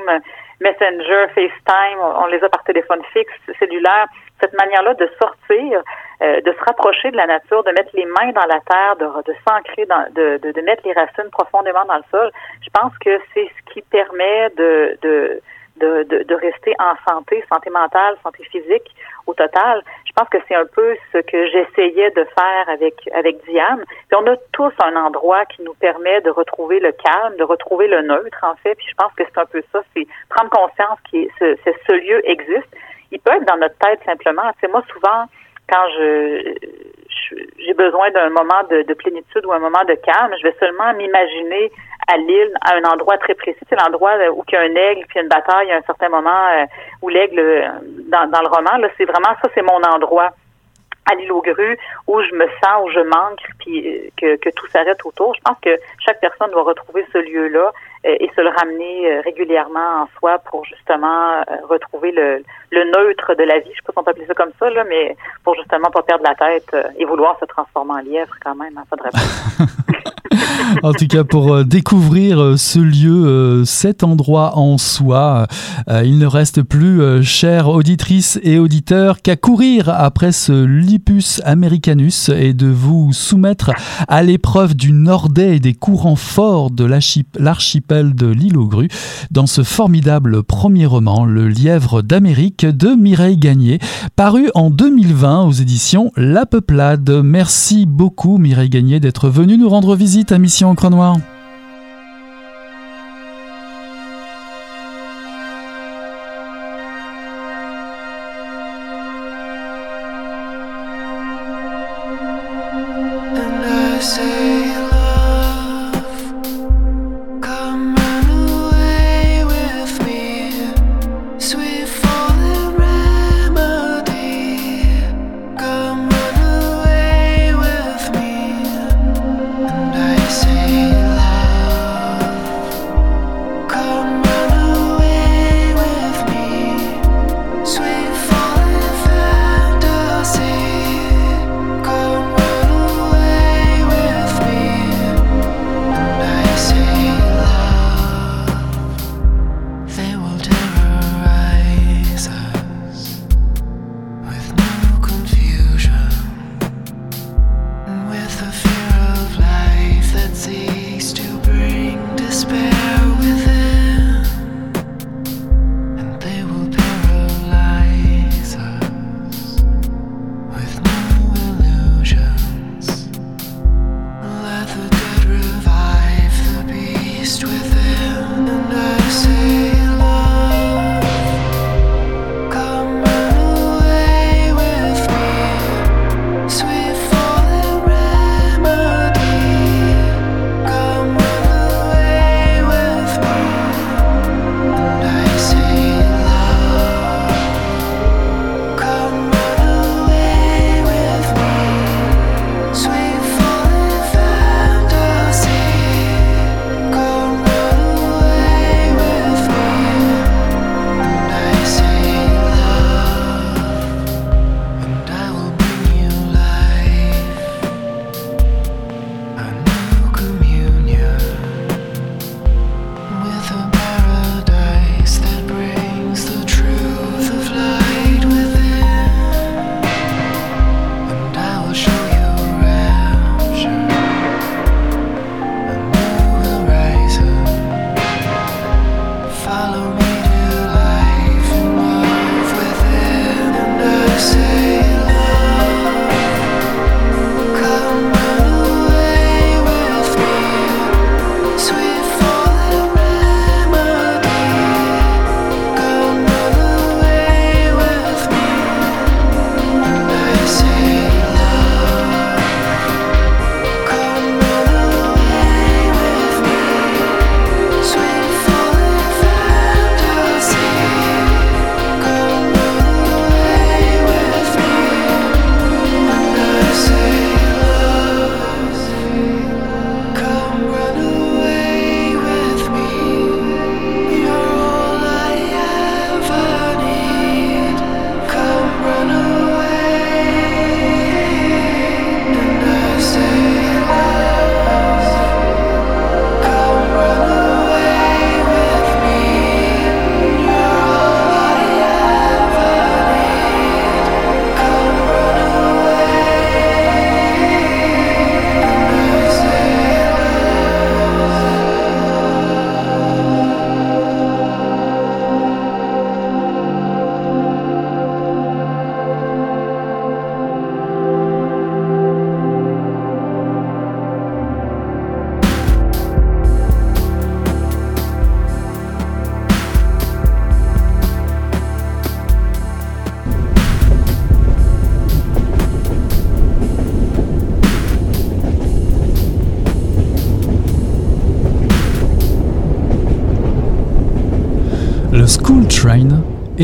[0.61, 4.07] Messenger, FaceTime, on les a par téléphone fixe, cellulaire.
[4.39, 5.81] Cette manière-là de sortir,
[6.21, 9.05] euh, de se rapprocher de la nature, de mettre les mains dans la terre, de,
[9.23, 12.95] de s'ancrer, dans, de, de, de, mettre les racines profondément dans le sol, je pense
[12.99, 15.41] que c'est ce qui permet de, de
[15.81, 18.95] de, rester en santé, santé mentale, santé physique
[19.27, 19.83] au total.
[20.05, 23.83] Je pense que c'est un peu ce que j'essayais de faire avec avec Diane.
[24.13, 28.01] On a tous un endroit qui nous permet de retrouver le calme, de retrouver le
[28.01, 28.75] neutre en fait.
[28.75, 31.55] Puis je pense que c'est un peu ça, c'est prendre conscience que ce,
[31.87, 32.69] ce, lieu existe.
[33.11, 34.51] Il peut être dans notre tête simplement.
[34.59, 35.25] C'est moi souvent
[35.69, 36.55] quand je
[37.57, 40.93] j'ai besoin d'un moment de, de, plénitude ou un moment de calme, je vais seulement
[40.93, 41.71] m'imaginer
[42.07, 43.59] à l'île, à un endroit très précis.
[43.69, 46.47] C'est l'endroit où il y a un aigle, puis une bataille, à un certain moment
[46.53, 46.65] euh,
[47.01, 47.67] où l'aigle, euh,
[48.09, 50.31] dans, dans le roman, là, c'est vraiment ça, c'est mon endroit
[51.09, 54.49] à l'île aux grues où je me sens, où je manque, puis euh, que, que
[54.49, 55.33] tout s'arrête autour.
[55.35, 57.71] Je pense que chaque personne doit retrouver ce lieu-là
[58.03, 63.59] et se le ramener régulièrement en soi pour justement retrouver le, le neutre de la
[63.59, 63.69] vie.
[63.69, 66.01] Je sais pas si on peut appeler ça comme ça, là, mais pour justement pas
[66.01, 68.75] perdre la tête et vouloir se transformer en lièvre quand même.
[68.75, 69.11] Hein, ça devrait
[70.83, 75.47] en tout cas, pour euh, découvrir euh, ce lieu, euh, cet endroit en soi,
[76.03, 82.53] il ne reste plus, chères auditrices et auditeurs, qu'à courir après ce Lipus americanus et
[82.53, 83.71] de vous soumettre
[84.07, 88.89] à l'épreuve du Nordais et des courants forts de l'archipel de l'île aux grues
[89.31, 93.79] dans ce formidable premier roman, Le Lièvre d'Amérique de Mireille Gagné,
[94.15, 97.09] paru en 2020 aux éditions La Peuplade.
[97.23, 101.17] Merci beaucoup Mireille Gagné d'être venue nous rendre visite à Mission Encre Noire.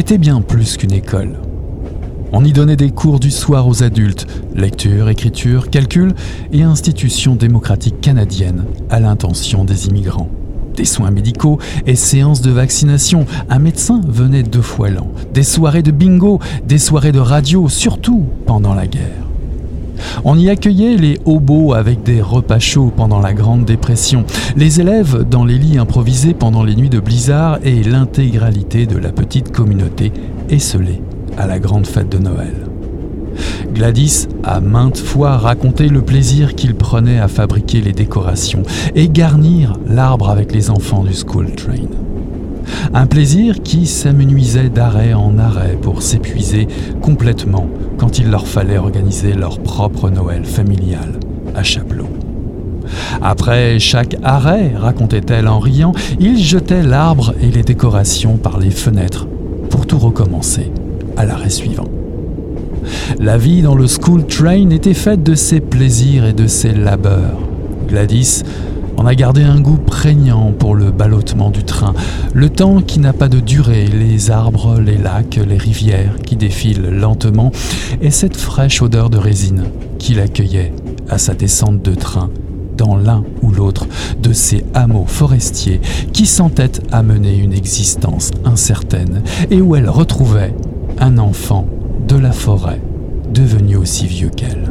[0.08, 1.34] Était bien plus qu'une école.
[2.32, 6.14] On y donnait des cours du soir aux adultes, lecture, écriture, calcul
[6.54, 10.30] et institutions démocratiques canadiennes à l'intention des immigrants.
[10.78, 13.26] Des soins médicaux et séances de vaccination.
[13.50, 15.12] Un médecin venait deux fois l'an.
[15.34, 19.27] Des soirées de bingo, des soirées de radio, surtout pendant la guerre.
[20.24, 24.26] On y accueillait les hobos avec des repas chauds pendant la Grande Dépression,
[24.56, 29.12] les élèves dans les lits improvisés pendant les nuits de blizzard et l'intégralité de la
[29.12, 30.12] petite communauté
[30.50, 31.02] esselée
[31.38, 32.68] à la grande fête de Noël.
[33.74, 38.64] Gladys a maintes fois raconté le plaisir qu'il prenait à fabriquer les décorations
[38.96, 42.07] et garnir l'arbre avec les enfants du School Train.
[42.94, 46.68] Un plaisir qui s'amenuisait d'arrêt en arrêt pour s'épuiser
[47.02, 51.20] complètement quand il leur fallait organiser leur propre Noël familial
[51.56, 52.10] à Chaplot.
[53.22, 59.28] Après chaque arrêt, racontait-elle en riant, ils jetaient l'arbre et les décorations par les fenêtres
[59.70, 60.72] pour tout recommencer
[61.18, 61.88] à l'arrêt suivant.
[63.20, 67.40] La vie dans le school train était faite de ses plaisirs et de ses labeurs.
[67.88, 68.44] Gladys
[68.98, 71.94] on a gardé un goût prégnant pour le ballottement du train,
[72.34, 76.90] le temps qui n'a pas de durée, les arbres, les lacs, les rivières qui défilent
[76.90, 77.52] lentement,
[78.02, 79.66] et cette fraîche odeur de résine
[80.00, 80.74] qui l'accueillait
[81.10, 82.30] à sa descente de train
[82.76, 83.88] dans l'un ou l'autre
[84.22, 85.82] de ces hameaux forestiers
[86.14, 90.54] qui s'entêtent à mener une existence incertaine et où elle retrouvait
[91.00, 91.68] un enfant
[92.08, 92.82] de la forêt
[93.34, 94.70] devenu aussi vieux qu'elle.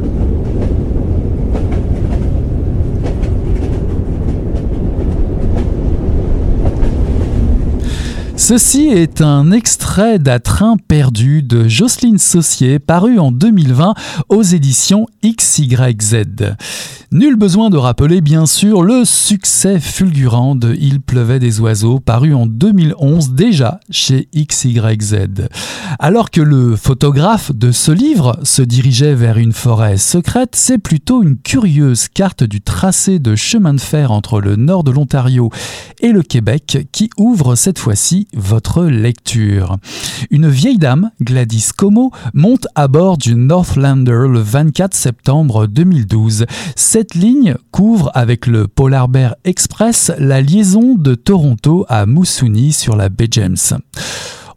[8.49, 13.93] Ceci est un extrait d'Attrain perdu de Jocelyne Saucier paru en 2020
[14.29, 16.55] aux éditions XYZ.
[17.11, 22.33] Nul besoin de rappeler bien sûr le succès fulgurant de Il pleuvait des oiseaux paru
[22.33, 25.47] en 2011 déjà chez XYZ.
[25.99, 31.21] Alors que le photographe de ce livre se dirigeait vers une forêt secrète, c'est plutôt
[31.21, 35.49] une curieuse carte du tracé de chemin de fer entre le nord de l'Ontario
[35.99, 39.77] et le Québec qui ouvre cette fois-ci votre lecture.
[40.29, 46.45] Une vieille dame, Gladys Como, monte à bord du Northlander le 24 septembre 2012.
[46.75, 52.95] Cette ligne couvre avec le Polar Bear Express la liaison de Toronto à Moosonee sur
[52.95, 53.57] la baie James.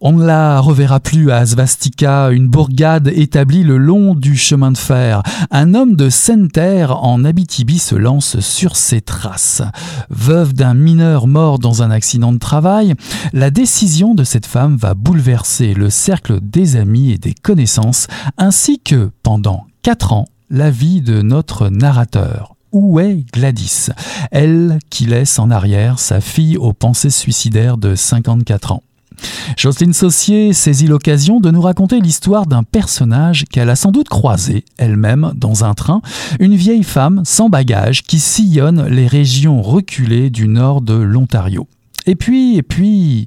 [0.03, 4.79] On ne la reverra plus à Svastika, une bourgade établie le long du chemin de
[4.79, 5.23] fer.
[5.51, 9.61] Un homme de Sainte-Terre en Abitibi se lance sur ses traces.
[10.09, 12.95] Veuve d'un mineur mort dans un accident de travail,
[13.35, 18.07] la décision de cette femme va bouleverser le cercle des amis et des connaissances,
[18.39, 22.57] ainsi que, pendant quatre ans, la vie de notre narrateur.
[22.73, 23.91] Où est Gladys?
[24.31, 28.83] Elle qui laisse en arrière sa fille aux pensées suicidaires de 54 ans.
[29.57, 34.65] Jocelyne Saucier saisit l'occasion de nous raconter l'histoire d'un personnage qu'elle a sans doute croisé
[34.79, 36.03] elle-même dans un train,
[36.39, 41.69] une vieille femme sans bagages qui sillonne les régions reculées du nord de l'Ontario.
[42.07, 43.27] Et puis, et puis,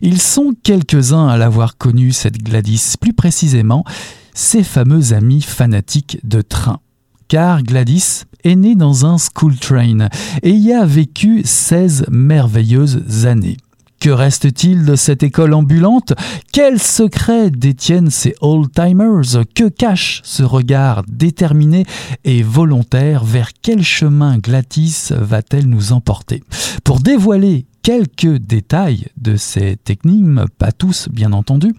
[0.00, 3.84] ils sont quelques-uns à l'avoir connue, cette Gladys, plus précisément,
[4.32, 6.80] ses fameux amis fanatiques de train.
[7.28, 10.08] Car Gladys est née dans un school train
[10.42, 13.56] et y a vécu 16 merveilleuses années.
[14.04, 16.12] Que reste-t-il de cette école ambulante?
[16.52, 19.46] Quels secrets détiennent ces old-timers?
[19.54, 21.86] Que cache ce regard déterminé
[22.22, 23.24] et volontaire?
[23.24, 26.42] Vers quel chemin Gladys va-t-elle nous emporter?
[26.84, 31.74] Pour dévoiler quelques détails de cette énigme, pas tous bien entendu,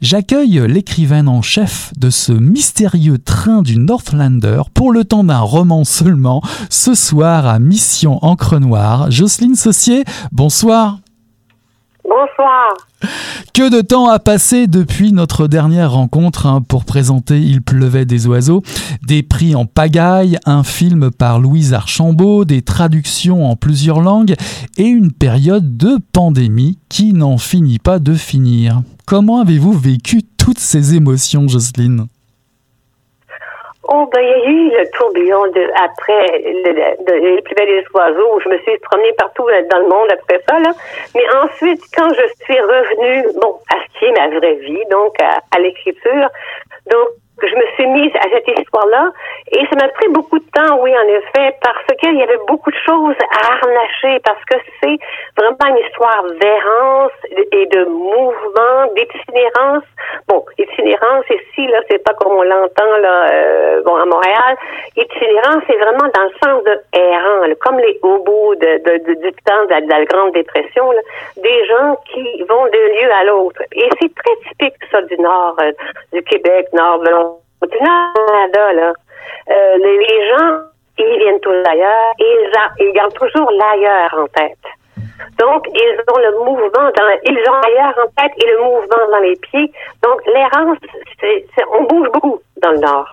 [0.00, 5.82] j'accueille l'écrivaine en chef de ce mystérieux train du Northlander pour le temps d'un roman
[5.82, 9.10] seulement, ce soir à Mission Encre Noire.
[9.10, 11.00] Jocelyne Saucier, bonsoir.
[12.04, 12.74] Bonsoir.
[13.54, 18.26] Que de temps a passé depuis notre dernière rencontre hein, pour présenter Il pleuvait des
[18.26, 18.62] oiseaux,
[19.06, 24.34] des prix en pagaille, un film par Louise Archambault, des traductions en plusieurs langues
[24.76, 28.82] et une période de pandémie qui n'en finit pas de finir.
[29.06, 32.06] Comment avez-vous vécu toutes ces émotions, Jocelyne?
[33.88, 38.34] Oh, ben, il y a eu le tourbillon de, après le, les plus belles oiseaux
[38.34, 40.70] où je me suis promenée partout dans le monde après ça, là.
[41.14, 45.14] Mais ensuite, quand je suis revenue, bon, à ce qui est ma vraie vie, donc
[45.20, 46.28] à, à l'écriture,
[46.90, 47.08] donc
[47.48, 49.10] je me suis mise à cette histoire-là.
[49.52, 52.70] Et ça m'a pris beaucoup de temps, oui, en effet, parce qu'il y avait beaucoup
[52.70, 54.98] de choses à harnacher, parce que c'est
[55.36, 57.12] vraiment une histoire d'errance
[57.52, 59.84] et de mouvement, d'itinérance.
[60.28, 64.56] Bon, itinérance ici, là, c'est pas comme on l'entend, là, euh, bon, à Montréal.
[64.96, 70.04] Itinérance, c'est vraiment dans le sens de errant, comme les hobos du temps de la,
[70.04, 71.00] Grande Dépression, là,
[71.36, 73.62] des gens qui vont d'un lieu à l'autre.
[73.72, 75.72] Et c'est très typique, ça, du nord, euh,
[76.12, 77.10] du Québec, nord de
[77.66, 78.92] Canada, là,
[79.50, 80.60] euh, les, gens,
[80.98, 82.50] ils viennent tous d'ailleurs et
[82.80, 84.58] ils, gardent toujours l'ailleurs en tête.
[85.38, 89.18] Donc, ils ont le mouvement dans, ils ont l'ailleurs en tête et le mouvement dans
[89.18, 89.72] les pieds.
[90.02, 90.78] Donc, l'errance,
[91.72, 93.06] on bouge beaucoup dans le nord.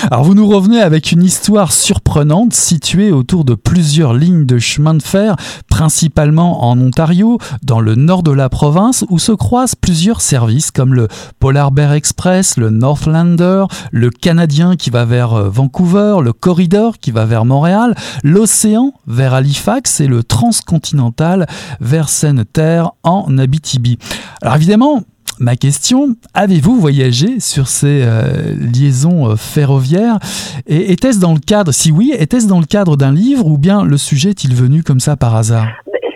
[0.10, 4.94] Alors vous nous revenez avec une histoire surprenante située autour de plusieurs lignes de chemin
[4.94, 5.36] de fer,
[5.68, 10.94] principalement en Ontario, dans le nord de la province, où se croisent plusieurs services comme
[10.94, 16.98] le Polar Bear Express, le Northlander, le Canadien qui va vers euh, Vancouver, le Corridor
[16.98, 21.46] qui va vers Montréal, l'Océan vers Halifax et le Transcontinental
[21.80, 23.98] vers Seine-Terre en Abitibi.
[24.42, 25.02] Alors évidemment,
[25.40, 30.18] Ma question, avez-vous voyagé sur ces euh, liaisons euh, ferroviaires?
[30.66, 33.84] Et était-ce dans le cadre, si oui, était-ce dans le cadre d'un livre ou bien
[33.84, 35.68] le sujet est-il venu comme ça par hasard?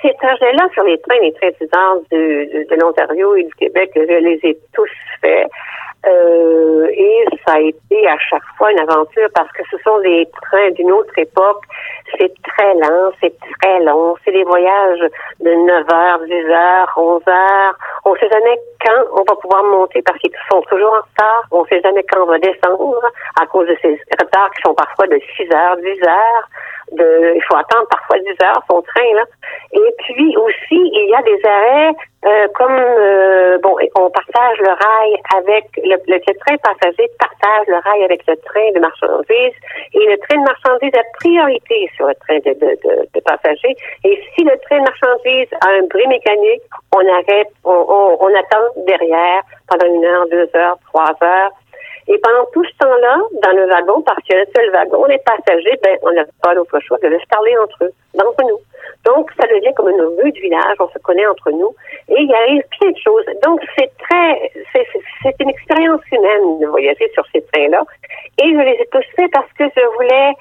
[0.02, 1.54] Ces trajets-là sur les trains les trains
[2.10, 5.46] de, de l'Ontario et du Québec, je les ai tous faits.
[6.04, 10.28] Euh, et ça a été à chaque fois une aventure parce que ce sont des
[10.42, 11.62] trains d'une autre époque.
[12.18, 14.16] C'est très lent, c'est très long.
[14.24, 15.00] C'est des voyages
[15.40, 17.78] de 9 heures, 10 heures, 11 heures.
[18.04, 21.44] On sait jamais quand on va pouvoir monter parce qu'ils sont toujours en retard.
[21.52, 23.00] On sait jamais quand on va descendre
[23.40, 26.48] à cause de ces retards qui sont parfois de 6 heures, 10 heures.
[26.92, 29.24] De, il faut attendre parfois 10 heures son train là.
[29.72, 34.70] Et puis aussi, il y a des arrêts euh, comme euh, bon, on partage le
[34.70, 39.58] rail avec le, le, train passager partage le rail avec le train de marchandises
[39.92, 43.74] et le train de marchandises a priorité sur le train de, de, de, passagers.
[44.04, 46.62] Et si le train de marchandises a un bruit mécanique,
[46.94, 51.50] on arrête, on, on, on attend derrière pendant une heure, deux heures, trois heures
[52.08, 55.04] et pendant tout ce temps-là, dans le wagon, parce qu'il y a un seul wagon,
[55.06, 58.42] les passagers, ben, on n'a pas d'autre choix que de se parler entre eux, d'entre
[58.42, 58.58] nous.
[59.04, 61.74] Donc, ça devient comme une rue de village, on se connaît entre nous,
[62.08, 63.24] et il arrive plein de choses.
[63.44, 64.50] Donc, c'est très,
[65.22, 67.84] c'est une expérience humaine de voyager sur ces trains-là.
[68.42, 70.32] Et je les ai tous faits parce que je voulais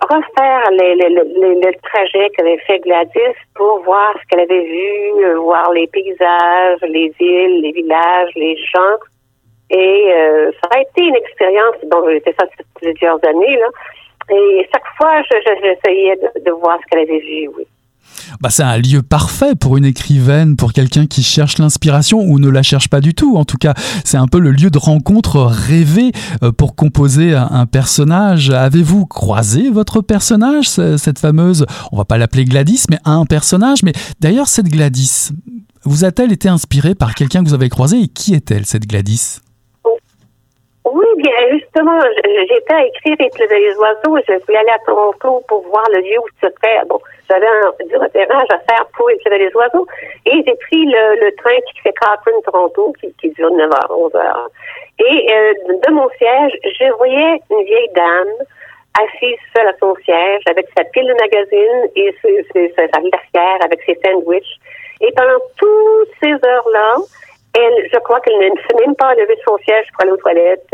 [0.00, 5.24] refaire les, les, les, le trajet qu'avait fait Gladys pour voir ce qu'elle avait vu,
[5.24, 8.96] euh, voir les paysages, les îles, les villages, les gens
[9.70, 13.56] et euh, ça a été une expérience j'ai fait ça plusieurs années.
[13.56, 13.66] Là.
[14.30, 17.66] Et chaque fois, j'essayais de, de, voir ce qu'elle avait vu, oui.
[18.40, 22.48] Bah, c'est un lieu parfait pour une écrivaine, pour quelqu'un qui cherche l'inspiration ou ne
[22.48, 23.36] la cherche pas du tout.
[23.36, 26.12] En tout cas, c'est un peu le lieu de rencontre rêvé
[26.42, 28.50] euh, pour composer un personnage.
[28.50, 33.82] Avez-vous croisé votre personnage, cette fameuse, on va pas l'appeler Gladys, mais un personnage?
[33.82, 35.30] Mais d'ailleurs, cette Gladys,
[35.84, 39.40] vous a-t-elle été inspirée par quelqu'un que vous avez croisé et qui est-elle, cette Gladys?
[40.92, 44.18] Oui, bien justement, j'étais à écrire et pleuvait les oiseaux.
[44.26, 46.84] Je voulais aller à Toronto pour voir le lieu où se fait.
[46.86, 47.46] Bon, j'avais
[47.86, 49.86] du repérage à faire pour éclairer les oiseaux.
[50.26, 54.46] Et j'ai pris le, train qui fait Cochrane-Toronto, qui, dure 9 h 11 h
[55.00, 55.54] Et euh,
[55.86, 58.46] de mon siège, je voyais une vieille dame
[58.98, 62.14] assise seule à son siège avec sa pile de magazines et
[62.74, 64.58] sa glacière avec ses sandwichs.
[65.00, 66.96] Et pendant toutes ces heures-là,
[67.58, 70.16] elle, je crois qu'elle ne s'est même pas levée de son siège pour aller aux
[70.16, 70.68] toilettes.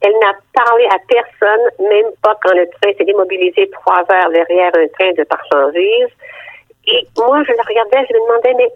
[0.00, 4.70] Elle n'a parlé à personne, même pas quand le train s'est démobilisé trois heures derrière
[4.74, 6.14] un train de marchandises.
[6.86, 8.70] Et moi, je la regardais, je me demandais, mais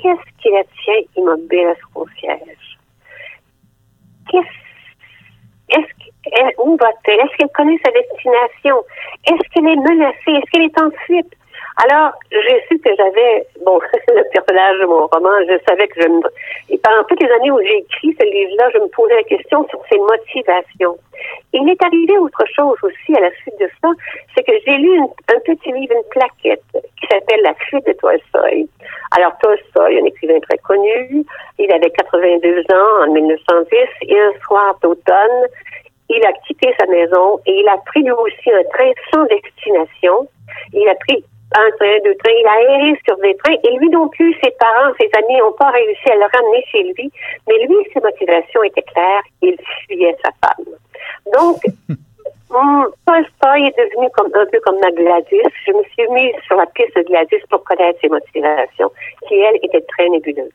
[0.00, 2.78] qu'est-ce qui la tient immobile à son siège?
[4.30, 4.62] Qu'est-ce,
[5.74, 5.92] est-ce
[6.58, 7.20] où va-t-elle?
[7.20, 8.84] Est-ce qu'elle connaît sa destination?
[9.26, 10.16] Est-ce qu'elle est menacée?
[10.28, 11.34] Est-ce qu'elle est en fuite?
[11.76, 16.08] Alors, j'ai su que j'avais, bon, le personnage de mon roman, je savais que je
[16.08, 16.20] me...
[16.68, 19.66] Et pendant toutes les années où j'ai écrit ce livre-là, je me posais la question
[19.68, 20.96] sur ses motivations.
[21.52, 23.88] Il m'est arrivé autre chose aussi à la suite de ça,
[24.34, 28.68] c'est que j'ai lu un petit livre, une plaquette, qui s'appelle La fuite de Tolstoy.
[29.16, 31.24] Alors, Tolstoy, un écrivain très connu,
[31.58, 33.76] il avait 82 ans en 1910,
[34.08, 35.48] et un soir d'automne,
[36.08, 40.28] il a quitté sa maison et il a pris lui aussi un train sans destination.
[40.74, 41.24] Il a pris
[41.54, 42.32] un train, deux trains.
[42.32, 45.52] Il a erré sur des trains et lui non plus, ses parents, ses amis n'ont
[45.52, 47.10] pas réussi à le ramener chez lui.
[47.48, 49.22] Mais lui, ses motivations étaient claires.
[49.42, 50.74] Il fuyait sa femme.
[51.32, 51.60] Donc,
[53.06, 55.52] Tolstoy est devenu comme, un peu comme ma Gladys.
[55.66, 58.90] Je me suis mise sur la piste de Gladys pour connaître ses motivations,
[59.28, 60.50] qui, elle, étaient très nébuleuses.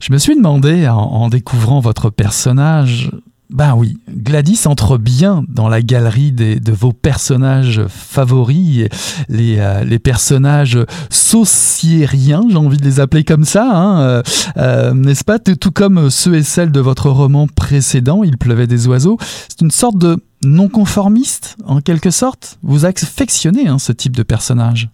[0.00, 3.10] Je me suis demandé, en découvrant votre personnage,
[3.50, 8.88] ben oui, Gladys entre bien dans la galerie de vos personnages favoris,
[9.28, 10.78] les, euh, les personnages
[11.08, 14.22] sauciériens, j'ai envie de les appeler comme ça, hein, euh,
[14.58, 15.38] euh, n'est-ce pas?
[15.38, 19.16] Tout comme ceux et celles de votre roman précédent, Il pleuvait des oiseaux.
[19.20, 22.58] C'est une sorte de non-conformiste, en quelque sorte?
[22.62, 24.88] Vous affectionnez hein, ce type de personnage?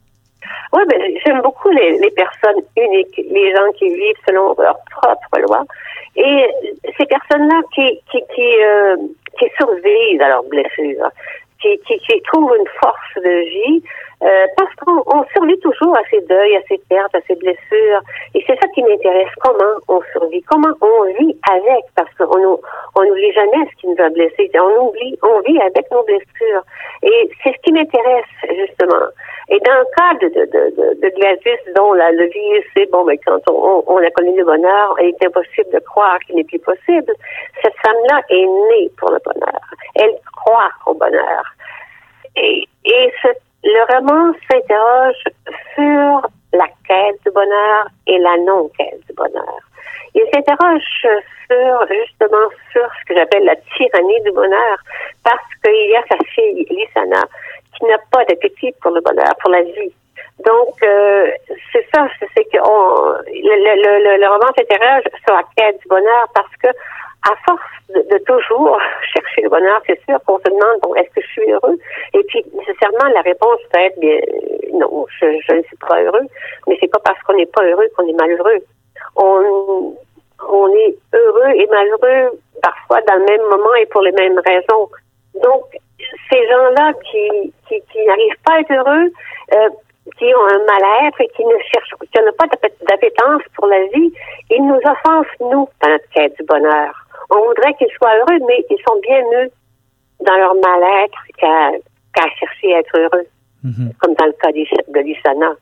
[0.72, 5.40] Oui, ben, j'aime beaucoup les, les personnes uniques, les gens qui vivent selon leurs propres
[5.46, 5.64] lois.
[6.16, 6.50] Et
[6.96, 8.96] ces personnes-là qui, qui, qui, euh,
[9.38, 11.10] qui survivent à leurs blessures,
[11.60, 13.82] qui, qui, qui trouvent une force de vie,
[14.24, 18.00] euh, parce qu'on survit toujours à ces deuils, à ces pertes, à ces blessures.
[18.34, 22.58] Et c'est ça qui m'intéresse, comment on survit, comment on vit avec, parce qu'on
[22.96, 24.50] on n'oublie jamais ce qui nous a blessés.
[24.54, 26.62] On oublie, on vit avec nos blessures.
[27.02, 29.08] Et c'est ce qui m'intéresse, justement.
[29.50, 33.18] Et dans le cas de, de, de, de Gladys, dont la, vie, c'est bon, mais
[33.18, 36.60] quand on, on, a connu le bonheur, il est impossible de croire qu'il n'est plus
[36.60, 37.12] possible.
[37.62, 39.60] Cette femme-là est née pour le bonheur.
[39.96, 41.44] Elle croit au bonheur.
[42.36, 43.12] Et, et
[43.64, 45.24] le roman s'interroge
[45.74, 49.58] sur la quête du bonheur et la non-quête du bonheur.
[50.14, 54.78] Il s'interroge sur, justement, sur ce que j'appelle la tyrannie du bonheur,
[55.24, 57.22] parce qu'il y a sa fille, Lisana,
[57.76, 59.92] qui n'a pas d'appétit pour le bonheur, pour la vie.
[60.44, 61.30] Donc, euh,
[61.72, 66.54] c'est ça, c'est que le, le, le, roman s'interroge sur la quête du bonheur parce
[66.62, 66.68] que,
[67.24, 67.60] à force
[67.90, 68.78] de, toujours
[69.14, 71.78] chercher le bonheur, c'est sûr qu'on se demande, bon, est-ce que je suis heureux?
[72.14, 74.20] Et puis, nécessairement, la réponse peut être, bien,
[74.74, 76.26] non, je, je ne suis pas heureux.
[76.66, 78.58] Mais c'est pas parce qu'on n'est pas heureux qu'on est malheureux.
[79.16, 79.94] On,
[80.48, 84.88] on est heureux et malheureux parfois dans le même moment et pour les mêmes raisons.
[85.42, 85.64] Donc,
[86.30, 89.10] ces gens-là qui, qui, qui n'arrivent pas à être heureux,
[89.54, 89.68] euh,
[90.18, 92.46] qui ont un mal-être et qui ne cherchent, qui n'ont pas
[92.88, 94.12] d'appétence pour la vie,
[94.50, 97.03] ils nous offensent, nous, dans notre quête du bonheur.
[97.34, 99.50] On voudrait qu'ils soient heureux, mais ils sont bien mieux
[100.24, 103.26] dans leur mal-être qu'à chercher à être heureux,
[103.62, 103.92] mhm.
[103.98, 105.54] comme dans le cas de l'Isana.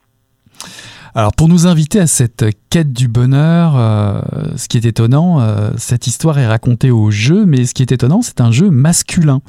[1.15, 4.23] Alors pour nous inviter à cette quête du bonheur, euh,
[4.57, 7.93] ce qui est étonnant, euh, cette histoire est racontée au jeu, mais ce qui est
[7.93, 9.41] étonnant, c'est un jeu masculin.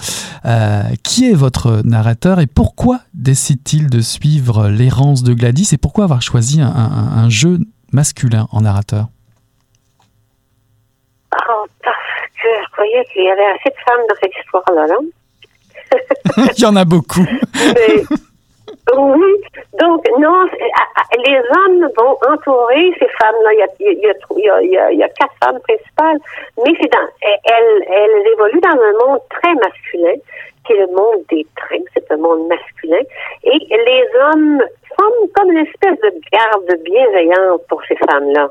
[0.44, 6.04] Euh, qui est votre narrateur et pourquoi décide-t-il de suivre l'errance de Gladys et pourquoi
[6.04, 7.60] avoir choisi un, jeu
[7.94, 9.08] masculin en narrateur
[11.32, 11.96] oh, Parce
[12.42, 15.06] que je croyais qu'il y avait assez de femmes dans cette histoire-là, non?
[16.58, 17.26] Il y en a beaucoup.
[18.96, 19.34] Oui,
[19.80, 20.46] donc non,
[21.18, 23.54] les hommes vont entourer ces femmes-là.
[23.54, 26.20] Il y a, il y, a, il y, a, il y a quatre femmes principales,
[26.58, 30.20] mais c'est dans, elles, elles évoluent dans un monde très masculin,
[30.66, 33.04] qui est le monde des trains, c'est un monde masculin,
[33.44, 34.62] et les hommes
[34.98, 38.50] forment comme une espèce de garde bienveillante pour ces femmes-là.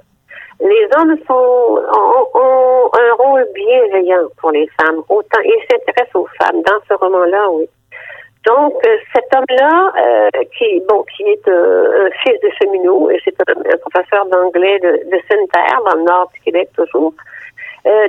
[0.62, 6.28] Les hommes sont, ont, ont un rôle bienveillant pour les femmes, autant ils s'intéressent aux
[6.40, 7.68] femmes dans ce roman-là, oui.
[8.46, 13.20] Donc, euh, cet homme-là, euh, qui, bon, qui est euh, un fils de cheminot, et
[13.24, 17.14] c'est un, professeur d'anglais de, de Sainte-Terre, dans le nord du Québec toujours.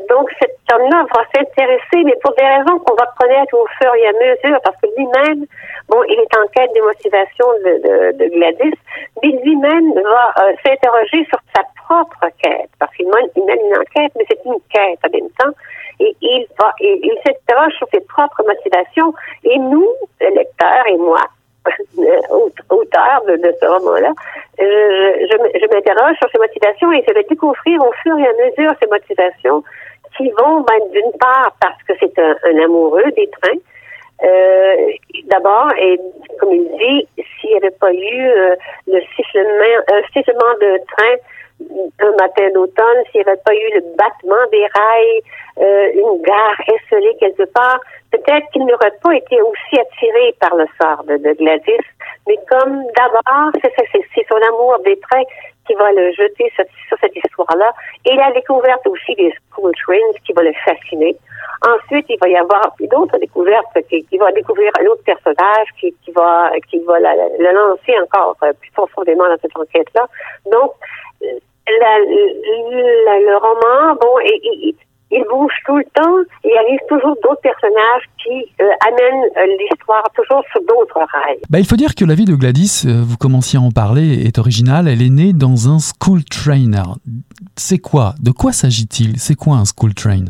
[0.09, 4.07] Donc, cet homme-là va s'intéresser, mais pour des raisons qu'on va connaître au fur et
[4.07, 5.45] à mesure, parce que lui-même,
[5.89, 8.77] bon, il est en quête de motivation de, de, de Gladys,
[9.21, 10.33] mais lui-même va
[10.65, 15.09] s'interroger sur sa propre quête, parce qu'il mène, une enquête, mais c'est une quête en
[15.11, 15.53] même temps
[15.99, 19.13] et il va, et il s'interroge sur ses propres motivations.
[19.43, 19.87] Et nous,
[20.19, 21.21] lecteurs et moi,
[22.69, 24.13] auteur de, de, ce roman-là,
[24.59, 28.33] je, je, je m'interroge sur ses motivations et je vais découvrir au fur et à
[28.33, 29.63] mesure ces motivations
[30.17, 33.57] qui vont, ben, d'une part, parce que c'est un, un, amoureux des trains.
[34.23, 34.91] Euh,
[35.25, 35.99] D'abord, et
[36.39, 37.07] comme il dit,
[37.39, 38.55] s'il n'y avait pas eu euh,
[38.87, 41.15] le sifflement, un sifflement de train
[41.99, 45.21] un matin d'automne, s'il n'y avait pas eu le battement des rails,
[45.59, 47.79] euh, une gare esselée quelque part,
[48.11, 51.85] peut-être qu'il n'aurait pas été aussi attiré par le sort de, Gladys.
[52.27, 55.23] Mais comme d'abord, c'est son amour des trains
[55.67, 56.65] qui va le jeter sur,
[56.99, 57.71] cette histoire-là,
[58.05, 61.15] et la découverte aussi des school trains qui va le fasciner.
[61.65, 65.95] Ensuite, il va y avoir d'autres découvertes qui, qui va découvrir un autre personnage qui,
[66.03, 70.07] qui va qui va le lancer encore plus profondément dans cette enquête-là.
[70.51, 70.73] Donc,
[71.67, 74.75] le roman, bon, il,
[75.11, 76.17] il, bouge tout le temps.
[76.43, 81.39] Il y arrive toujours d'autres personnages qui euh, amènent euh, l'histoire toujours sur d'autres rails.
[81.49, 84.25] Bah, il faut dire que la vie de Gladys, euh, vous commenciez à en parler,
[84.25, 84.87] est originale.
[84.87, 86.83] Elle est née dans un school trainer.
[87.55, 88.13] C'est quoi?
[88.21, 89.19] De quoi s'agit-il?
[89.19, 90.25] C'est quoi un school train?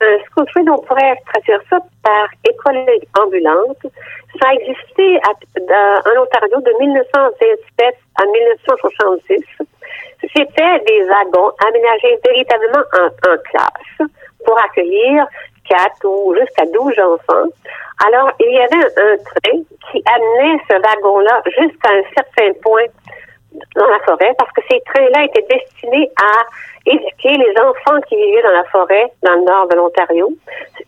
[0.00, 2.84] Un school train, on pourrait traduire ça par école
[3.18, 3.86] ambulante.
[4.40, 9.66] Ça a existé en Ontario de 1927 à 1966.
[10.34, 14.08] C'était des wagons aménagés véritablement en, classe
[14.44, 15.26] pour accueillir
[15.68, 17.48] quatre ou jusqu'à 12 enfants.
[18.06, 19.58] Alors, il y avait un, train
[19.90, 22.86] qui amenait ce wagon-là jusqu'à un certain point
[23.74, 26.44] dans la forêt parce que ces trains-là étaient destinés à
[26.86, 30.32] éduquer les enfants qui vivaient dans la forêt dans le nord de l'Ontario.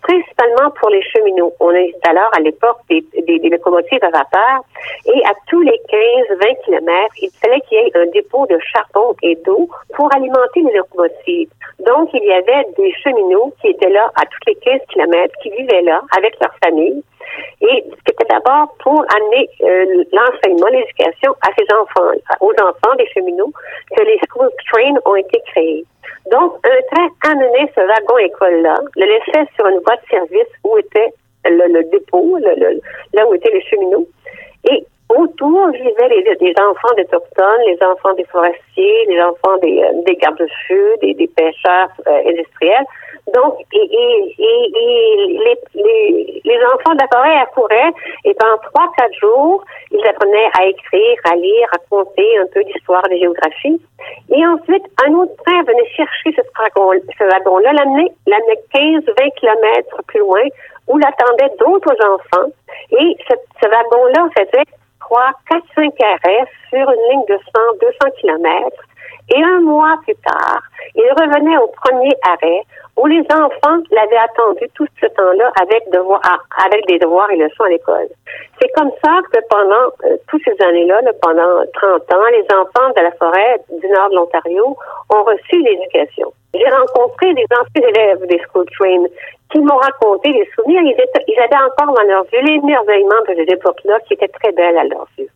[0.02, 1.52] Principalement pour les cheminots.
[1.60, 4.64] On a alors à l'époque des, des, locomotives à vapeur
[5.06, 9.14] et à tous les 15-20 kilomètres, il fallait qu'il y ait un dépôt de charbon
[9.22, 11.50] et d'eau pour alimenter les locomotives.
[11.80, 15.50] Donc, il y avait des cheminots qui étaient là à tous les 15 kilomètres, qui
[15.50, 17.02] vivaient là avec leur famille.
[17.60, 22.10] Et c'était d'abord pour amener euh, l'enseignement, l'éducation à ces enfants,
[22.40, 23.52] aux enfants des cheminots,
[23.96, 25.84] que les school trains ont été créés.
[26.30, 31.12] Donc, un train amenait ce wagon-école-là, le laissait sur une voie de service où était
[31.44, 34.06] le, dépôt, là où étaient les cheminots.
[34.70, 40.02] Et autour vivaient les, des enfants d'Autochtones, les enfants des forestiers, les enfants des, euh,
[40.06, 42.84] des gardes-feux, des, des pêcheurs euh, industriels.
[43.34, 47.92] Donc, et, et, et, les, les, les, enfants de la forêt accouraient
[48.24, 52.64] et pendant trois, quatre jours, ils apprenaient à écrire, à lire, à compter un peu
[52.64, 53.80] d'histoire, de géographie.
[54.30, 59.30] Et ensuite, un autre train venait chercher ce wagon, ce wagon-là, l'amenait, l'amenait 15, 20
[59.36, 60.44] kilomètres plus loin,
[60.86, 62.50] où l'attendaient d'autres enfants.
[62.92, 64.64] Et ce, ce wagon-là faisait
[65.08, 68.87] 3, 4, 5 arrêts sur une ligne de 100, 200 kilomètres
[69.34, 70.62] Et un mois plus tard,
[70.94, 72.62] il revenait au premier arrêt
[72.96, 76.20] où les enfants l'avaient attendu tout ce temps-là avec, devoir,
[76.64, 78.08] avec des devoirs et leçons à l'école.
[78.60, 83.02] C'est comme ça que pendant euh, toutes ces années-là, pendant 30 ans, les enfants de
[83.02, 84.76] la forêt du nord de l'Ontario
[85.14, 86.32] ont reçu l'éducation.
[86.54, 89.04] J'ai rencontré des anciens élèves des School Train
[89.52, 90.82] qui m'ont raconté des souvenirs.
[90.82, 94.52] Ils, étaient, ils avaient encore dans leur vue l'émerveillement de cette époque-là qui était très
[94.52, 95.28] belle à leur vue.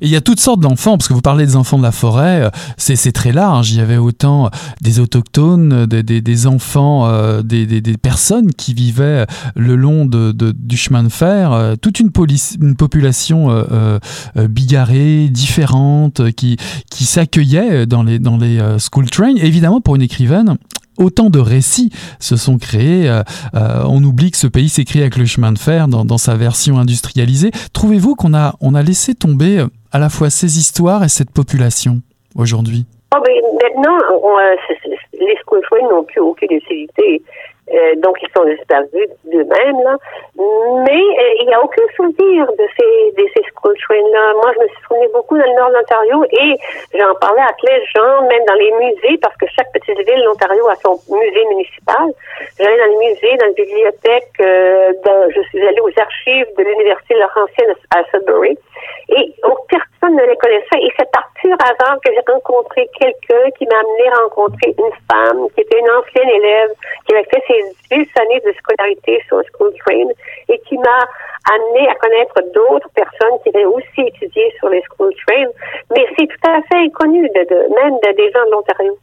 [0.00, 1.92] Et il y a toutes sortes d'enfants, parce que vous parlez des enfants de la
[1.92, 3.70] forêt, euh, c'est très large.
[3.70, 4.50] Il y avait autant
[4.80, 10.32] des autochtones, des, des, des enfants, euh, des, des, personnes qui vivaient le long de,
[10.32, 13.98] de, du chemin de fer, euh, toute une, police, une population euh,
[14.36, 16.56] bigarrée, différente, qui,
[16.90, 19.34] qui s'accueillait dans les, dans les school trains.
[19.36, 20.56] évidemment, pour une écrivaine,
[21.00, 21.90] autant de récits
[22.20, 23.08] se sont créés.
[23.08, 23.22] Euh,
[23.54, 26.36] euh, on oublie que ce pays s'est créé avec le chemin de fer dans, sa
[26.36, 27.50] version industrialisée.
[27.72, 31.30] Trouvez-vous qu'on a, on a laissé tomber euh, à la fois ces histoires et cette
[31.30, 32.00] population
[32.36, 32.84] aujourd'hui?
[33.16, 33.18] Oh,
[33.62, 33.98] Maintenant,
[35.14, 37.22] les school n'ont plus aucune utilité.
[37.72, 39.96] Euh, donc, ils sont disparus d'eux-mêmes, là.
[40.36, 44.34] Mais euh, il n'y a aucun souvenir de ces, de ces school trains-là.
[44.34, 46.56] Moi, je me suis souvenu beaucoup dans le nord de l'Ontario et
[46.98, 50.20] j'en parlais à plein de gens, même dans les musées, parce que chaque petite ville
[50.20, 52.10] de l'Ontario a son musée municipal.
[52.58, 54.92] J'allais dans les musées, dans les bibliothèques, euh,
[55.34, 58.58] je suis allée aux archives de l'Université Laurentienne à Sudbury.
[59.08, 59.34] Et
[59.70, 60.80] personne ne les connaissait.
[60.82, 65.60] Et c'est par pur que j'ai rencontré quelqu'un qui m'a amené rencontrer une femme qui
[65.60, 66.70] était une ancienne élève,
[67.06, 70.08] qui avait fait ses 10 années de scolarité sur School Train
[70.48, 71.08] et qui m'a
[71.54, 75.48] amené à connaître d'autres personnes qui avaient aussi étudié sur les School Train.
[75.90, 78.96] Mais c'est tout à fait inconnu, de, même des gens de l'Ontario.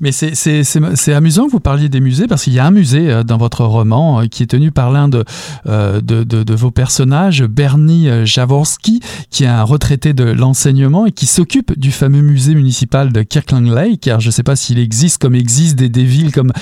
[0.00, 3.22] Mais c'est amusant que vous parliez des musées parce qu'il y a un musée euh,
[3.22, 5.24] dans votre roman euh, qui est tenu par l'un de,
[5.66, 9.00] euh, de, vos personnages, Bernie Jaworski,
[9.30, 13.66] qui est un retraité de l'enseignement et qui s'occupe du fameux musée municipal de Kirkland
[13.66, 14.00] Lake.
[14.00, 16.52] Car je ne sais pas s'il existe comme existe des, villes comme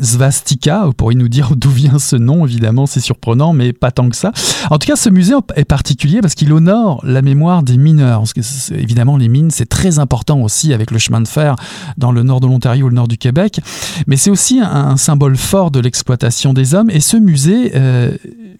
[0.00, 0.84] Svastika.
[0.86, 4.16] Vous pourriez nous dire d'où vient ce nom, évidemment, c'est surprenant, mais pas tant que
[4.16, 4.32] ça.
[4.70, 8.24] En tout cas, ce musée est particulier parce qu'il honore la mémoire des mineurs.
[8.72, 11.56] Évidemment, les mines, c'est très important aussi avec le chemin de fer
[11.96, 13.60] dans le nord de l'Ontario ou le nord du Québec,
[14.06, 16.90] mais c'est aussi un, symbole fort de l'exploitation des hommes.
[16.90, 18.10] Et ce musée, euh,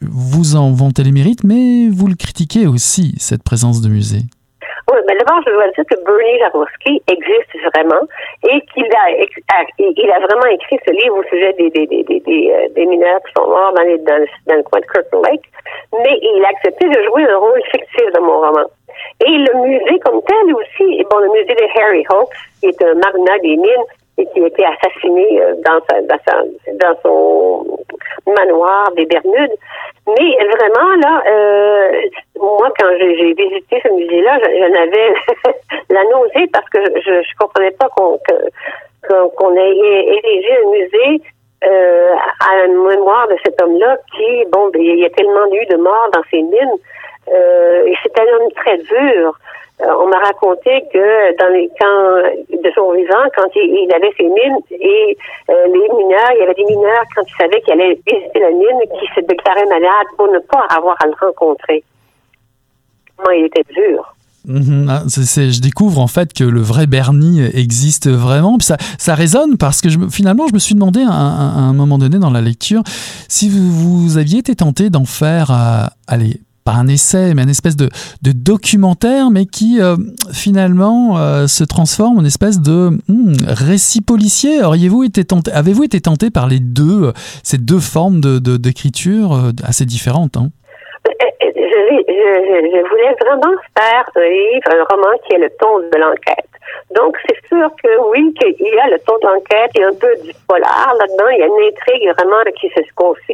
[0.00, 4.22] vous en vantez les mérites, mais vous le critiquez aussi, cette présence de musée.
[4.90, 8.02] Oui, mais d'abord, je dois dire que Bernie Jaworski existe vraiment
[8.42, 13.72] et qu'il a, vraiment écrit ce livre au sujet des, euh, mineurs qui sont morts
[13.74, 15.44] dans, le, coin de Kirkland Lake,
[15.92, 18.66] mais il a accepté de jouer un rôle fictif dans mon roman.
[19.26, 22.94] Et le musée comme tel aussi, bon, le musée de Harry Hawks, qui est un
[22.94, 23.84] magnat des mines
[24.18, 26.42] et qui a été assassiné euh, dans, sa, dans, sa,
[26.72, 27.78] dans son
[28.26, 29.56] manoir des Bermudes.
[30.06, 32.02] Mais vraiment, là, euh,
[32.38, 35.14] moi, quand j'ai visité ce musée-là, j'en avais
[35.90, 41.22] la nausée parce que je ne comprenais pas qu'on ait érigé un musée
[41.62, 42.14] euh,
[42.48, 45.76] à la mémoire de cet homme-là qui, bon, ben, il y a tellement eu de
[45.76, 46.78] morts dans ces mines.
[47.28, 49.38] Euh, et c'est un homme très dur.
[49.82, 54.24] Euh, on m'a raconté que dans les camps de son vivant, quand il, avait ses
[54.24, 55.16] mines et
[55.48, 58.50] euh, les mineurs, il y avait des mineurs quand ils savaient qu'il allait visiter la
[58.50, 61.82] mine, qui se déclaraient malades pour ne pas avoir à le rencontrer.
[63.24, 64.14] Moi, il était dur.
[64.46, 64.86] Mhm.
[64.88, 68.58] Ah, je découvre en fait que le vrai Bernie existe vraiment.
[68.60, 72.40] ça, résonne parce que finalement, je me suis demandé à, un moment donné dans la
[72.40, 72.82] lecture
[73.28, 75.50] si vous, aviez été tenté d'en faire,
[76.06, 77.88] allez, pas un essai, mais une espèce de,
[78.22, 79.96] documentaire, mais qui euh,
[80.32, 84.62] finalement euh, se transforme en espèce de hmm, récit policier.
[84.62, 89.52] Auriez-vous été tenté, avez-vous été tenté par les deux, euh, ces deux formes de, d'écriture
[89.64, 90.50] assez différentes hein?
[91.40, 96.49] je, je, voulais vraiment faire un livre, un roman qui est le ton de l'enquête.
[96.94, 100.32] Donc, c'est sûr que oui, qu'il y a le ton d'enquête et un peu du
[100.48, 101.28] polar là-dedans.
[101.32, 102.80] Il y a une intrigue vraiment qui se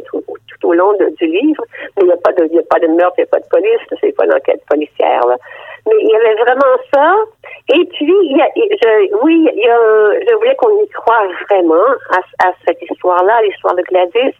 [0.05, 1.63] tout, tout au long du livre,
[1.95, 3.31] mais il n'y a pas de, il y a pas de meurtre, il n'y a
[3.31, 5.25] pas de police, c'est pas une enquête policière.
[5.25, 5.37] Là.
[5.87, 7.15] Mais il y avait vraiment ça.
[7.69, 9.77] Et puis, il y a, je, oui, il y a,
[10.25, 14.35] je voulais qu'on y croie vraiment à, à cette histoire-là, l'histoire de Gladys.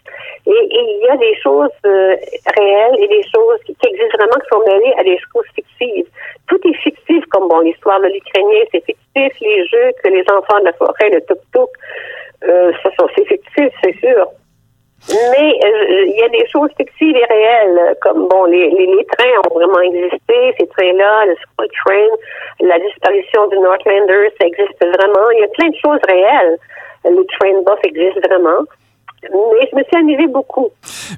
[0.45, 2.15] Et, il y a des choses euh,
[2.57, 6.07] réelles et des choses qui, qui, existent vraiment qui sont mêlées à des choses fictives.
[6.47, 10.59] Tout est fictif, comme bon, l'histoire de l'Ukrainien, c'est fictif, les jeux que les enfants
[10.59, 11.69] de la forêt, le tuk-tuk,
[12.47, 12.71] euh,
[13.15, 14.27] c'est fictif, c'est sûr.
[15.09, 19.39] Mais euh, il y a des choses fictives et réelles, comme bon, les, les, trains
[19.49, 25.31] ont vraiment existé, ces trains-là, le School Train, la disparition du Northlander, ça existe vraiment.
[25.31, 26.57] Il y a plein de choses réelles.
[27.05, 28.63] Le train bus existe vraiment.
[29.31, 30.67] Mais je me suis amusée beaucoup.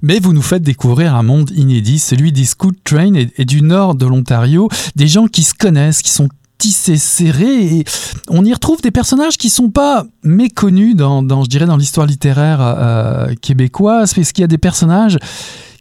[0.04, 3.62] Mais vous nous faites découvrir un monde inédit, celui des School Train et, et du
[3.62, 6.30] nord de l'Ontario, des gens qui se connaissent, qui sont
[6.60, 7.84] tissé, serré, et
[8.30, 12.60] on y retrouve des personnages qui sont pas méconnus dans, je dirais, dans l'histoire littéraire
[12.62, 15.18] euh, québécoise, parce qu'il y a des personnages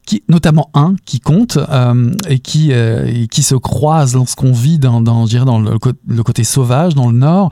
[0.07, 5.03] qui, notamment un qui compte euh, et qui euh, qui se croise lorsqu'on vit dans
[5.03, 7.51] dans, dans le, côté sauvage dans le nord.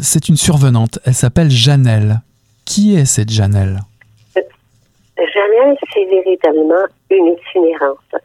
[0.00, 0.98] C'est une survenante.
[1.04, 2.22] Elle s'appelle Janelle.
[2.64, 3.80] Qui est cette Janelle?
[5.16, 8.22] Janelle, c'est véritablement une itinérante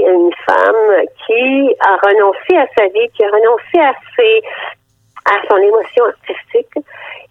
[0.00, 4.42] une femme qui a renoncé à sa vie, qui a renoncé à ses
[5.26, 6.72] à son émotion artistique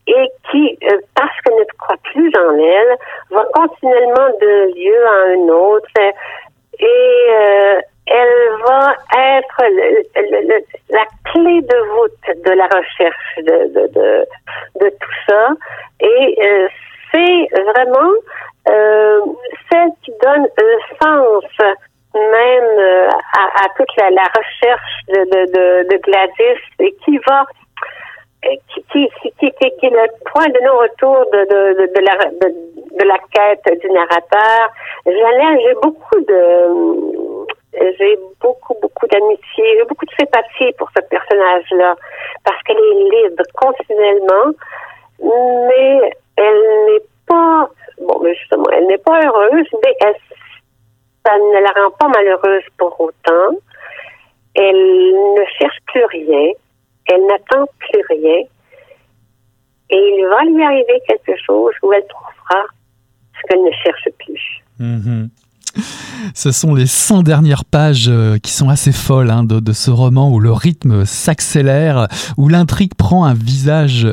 [0.08, 2.98] et qui, euh, parce qu'elle ne croit plus en elle,
[3.32, 9.64] va continuellement d'un lieu à un autre et euh, elle va être
[10.90, 14.26] la clé de voûte de la recherche de, de, de,
[14.82, 15.50] de tout ça.
[16.02, 16.68] Et euh,
[17.12, 18.12] c'est vraiment
[19.72, 21.44] celle qui donne un sens
[22.16, 27.46] même euh, à, toute la, recherche de, Gladys et qui va
[28.44, 33.18] qui, qui, qui, qui, est le point de non-retour de, de, de, la, de, la
[33.34, 34.70] quête du narrateur.
[35.06, 37.46] j'ai beaucoup de
[37.98, 41.96] j'ai beaucoup, beaucoup d'amitié, j'ai beaucoup de sympathie pour ce personnage-là,
[42.44, 44.54] parce qu'elle est libre continuellement,
[45.22, 50.16] mais elle n'est pas, bon, mais justement, elle n'est pas heureuse, mais elle
[51.26, 53.58] ça ne la rend pas malheureuse pour autant.
[54.54, 54.76] Elle
[55.38, 56.52] ne cherche plus rien.
[57.08, 58.44] Elle n'attend plus rien.
[59.90, 62.64] Et il va lui arriver quelque chose où elle trouvera
[63.36, 64.64] ce qu'elle ne cherche plus.
[64.80, 65.30] Mhm.
[66.34, 69.92] Ce sont les 100 dernières pages euh, qui sont assez folles hein, de, de, ce
[69.92, 72.08] roman où le rythme s'accélère,
[72.38, 74.08] où l'intrigue prend un visage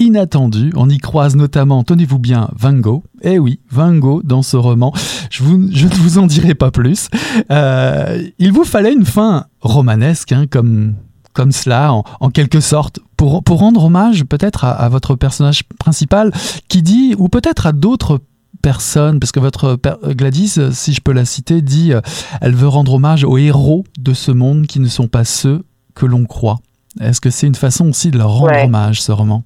[0.00, 0.72] inattendu.
[0.74, 3.02] On y croise notamment, tenez-vous bien, Van Gogh.
[3.22, 4.92] Eh oui, Van Gogh dans ce roman.
[5.30, 7.08] Je, vous, je ne vous en dirai pas plus.
[7.50, 10.94] Euh, il vous fallait une fin romanesque, hein, comme,
[11.34, 16.32] comme cela, en, quelque sorte, pour, pour rendre hommage peut-être à, votre personnage principal
[16.68, 18.20] qui dit, ou peut-être à d'autres
[18.62, 19.78] personnes, parce que votre
[20.08, 22.00] Gladys, si je peux la citer, dit euh,
[22.40, 26.06] elle veut rendre hommage aux héros de ce monde qui ne sont pas ceux que
[26.06, 26.58] l'on croit.
[27.00, 29.44] Est-ce que c'est une façon aussi de leur rendre hommage, ce roman?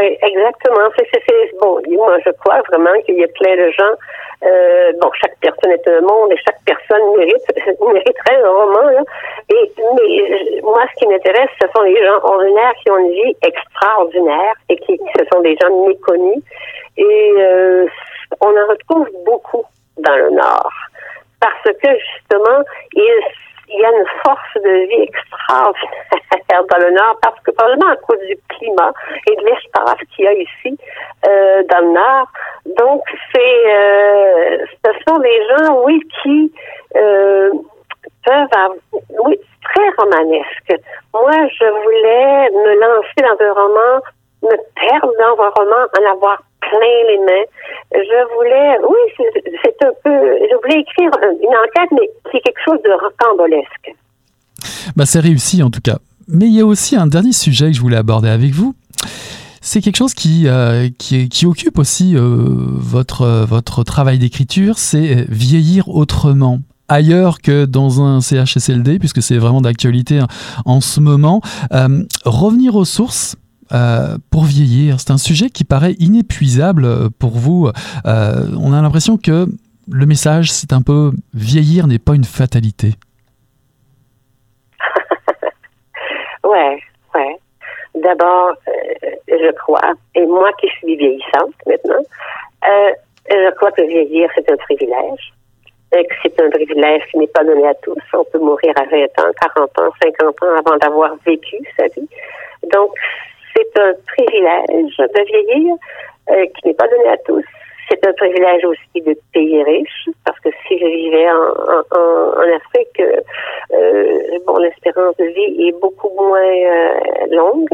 [0.00, 0.88] Oui, exactement.
[1.60, 3.94] Bon, moi, je crois vraiment qu'il y a plein de gens.
[4.42, 7.44] Euh, bon, chaque personne est un monde et chaque personne mérite
[7.80, 8.88] mériterait un roman.
[8.90, 9.02] Là.
[9.50, 13.36] Et mais moi, ce qui m'intéresse, ce sont les gens ordinaires qui ont une vie
[13.42, 16.42] extraordinaire et qui, ce sont des gens méconnus.
[16.96, 17.86] Et euh,
[18.40, 19.64] on en retrouve beaucoup
[19.98, 20.70] dans le Nord
[21.40, 22.62] parce que justement,
[22.94, 23.22] ils
[23.72, 27.96] il y a une force de vie extraordinaire dans le Nord parce que probablement à
[27.96, 28.92] cause du climat
[29.28, 30.78] et de l'espace qu'il y a ici
[31.28, 32.28] euh, dans le Nord.
[32.78, 33.02] Donc,
[33.32, 36.52] c'est euh, ce sont des gens, oui, qui
[36.96, 37.50] euh,
[38.24, 38.78] peuvent avoir,
[39.24, 40.74] oui, très romanesque.
[41.14, 44.00] Moi, je voulais me lancer dans un roman,
[44.42, 47.46] me perdre dans un roman, en avoir plein les mains.
[47.92, 49.26] Je voulais, oui,
[49.64, 53.94] c'est un peu, je voulais écrire une enquête, mais qui est quelque chose de rocambolesque.
[54.96, 55.98] Bah, c'est réussi en tout cas.
[56.28, 58.74] Mais il y a aussi un dernier sujet que je voulais aborder avec vous.
[59.60, 65.88] C'est quelque chose qui, euh, qui, occupe aussi euh, votre, votre travail d'écriture, c'est vieillir
[65.88, 70.20] autrement ailleurs que dans un CHSLD, puisque c'est vraiment d'actualité
[70.64, 71.40] en ce moment.
[71.72, 73.36] Euh, revenir aux sources,
[73.72, 77.68] euh, pour vieillir C'est un sujet qui paraît inépuisable euh, pour vous.
[78.06, 79.46] Euh, on a l'impression que
[79.90, 82.94] le message, c'est un peu vieillir n'est pas une fatalité.
[86.44, 86.78] ouais,
[87.14, 87.36] ouais.
[87.94, 88.54] D'abord,
[89.28, 92.02] je crois, et moi qui suis vieillissante maintenant,
[93.28, 95.32] je crois que vieillir, c'est un privilège.
[95.90, 97.98] C'est un privilège qui n'est pas donné à tous.
[98.12, 102.08] On peut mourir à 20 ans, 40 ans, 50 ans avant d'avoir vécu sa vie.
[102.72, 102.92] Donc,
[103.60, 105.74] c'est un privilège de vieillir
[106.30, 107.44] euh, qui n'est pas donné à tous.
[107.90, 114.60] C'est un privilège aussi de pays riche, parce que si je vivais en, Afrique, euh,
[114.60, 117.68] l'espérance de vie est beaucoup moins euh, longue,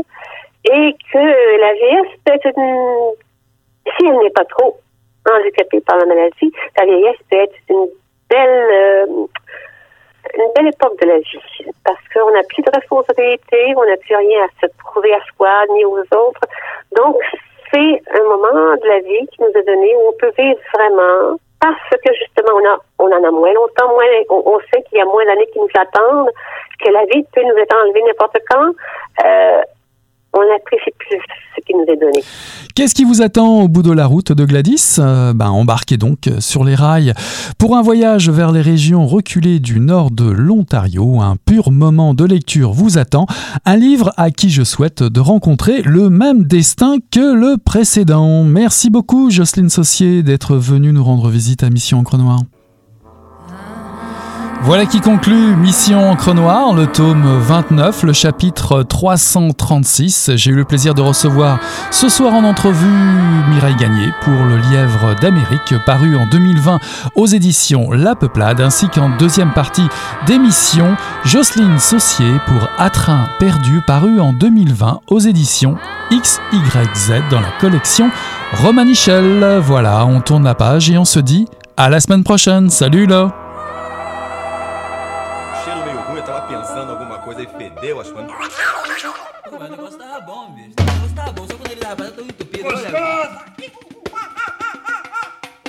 [0.65, 3.13] et que la vieillesse peut être une,
[3.97, 4.79] si elle n'est pas trop
[5.31, 7.89] handicapée par la maladie, la vieillesse peut être une
[8.31, 9.27] belle euh,
[10.35, 14.17] une belle époque de la vie parce qu'on n'a plus de responsabilité, on n'a plus
[14.17, 16.41] rien à se prouver à soi ni aux autres.
[16.97, 17.17] Donc,
[17.73, 21.37] c'est un moment de la vie qui nous a donné où on peut vivre vraiment
[21.61, 25.01] parce que justement on a on en a moins longtemps, moins on, sait qu'il y
[25.01, 26.31] a moins d'années qui nous attendent,
[26.85, 28.73] que la vie peut nous être enlevée n'importe quand.
[29.25, 29.63] Euh,
[30.37, 31.19] on apprécie plus
[31.57, 32.23] ce qui nous est donné.
[32.75, 34.97] Qu'est-ce qui vous attend au bout de la route de Gladys?
[34.99, 37.15] Euh, ben, Embarquez donc sur les rails
[37.59, 41.21] pour un voyage vers les régions reculées du nord de l'Ontario.
[41.21, 43.27] Un pur moment de lecture vous attend.
[43.65, 48.45] Un livre à qui je souhaite de rencontrer le même destin que le précédent.
[48.45, 52.41] Merci beaucoup Jocelyne Saucier d'être venue nous rendre visite à Mission Noire.
[54.63, 60.33] Voilà qui conclut Mission Encre Noire, le tome 29, le chapitre 336.
[60.35, 62.87] J'ai eu le plaisir de recevoir ce soir en entrevue
[63.49, 66.81] Mireille Gagné pour Le Lièvre d'Amérique, paru en 2020
[67.15, 69.87] aux éditions La Peuplade, ainsi qu'en deuxième partie
[70.27, 75.77] d'émission, Jocelyne Saucier pour Attrain perdu, paru en 2020 aux éditions
[76.11, 78.11] XYZ dans la collection
[78.55, 79.61] Romanichel.
[79.63, 81.47] Voilà, on tourne la page et on se dit
[81.77, 82.71] à la semaine prochaine.
[82.71, 83.46] Salut là
[87.87, 88.33] e fedeu as coisas.
[89.51, 90.75] Mas o negócio tava bom, bicho.
[90.79, 92.65] O negócio tava bom, só quando ele tava tão entupido.
[92.65, 93.41] Gostoso!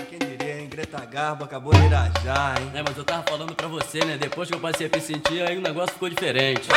[0.10, 0.70] Quem diria, hein?
[0.70, 2.72] Greta Garbo acabou de irajar, hein?
[2.74, 4.18] É, mas eu tava falando pra você, né?
[4.18, 6.68] Depois que eu passei a me sentir, aí o negócio ficou diferente.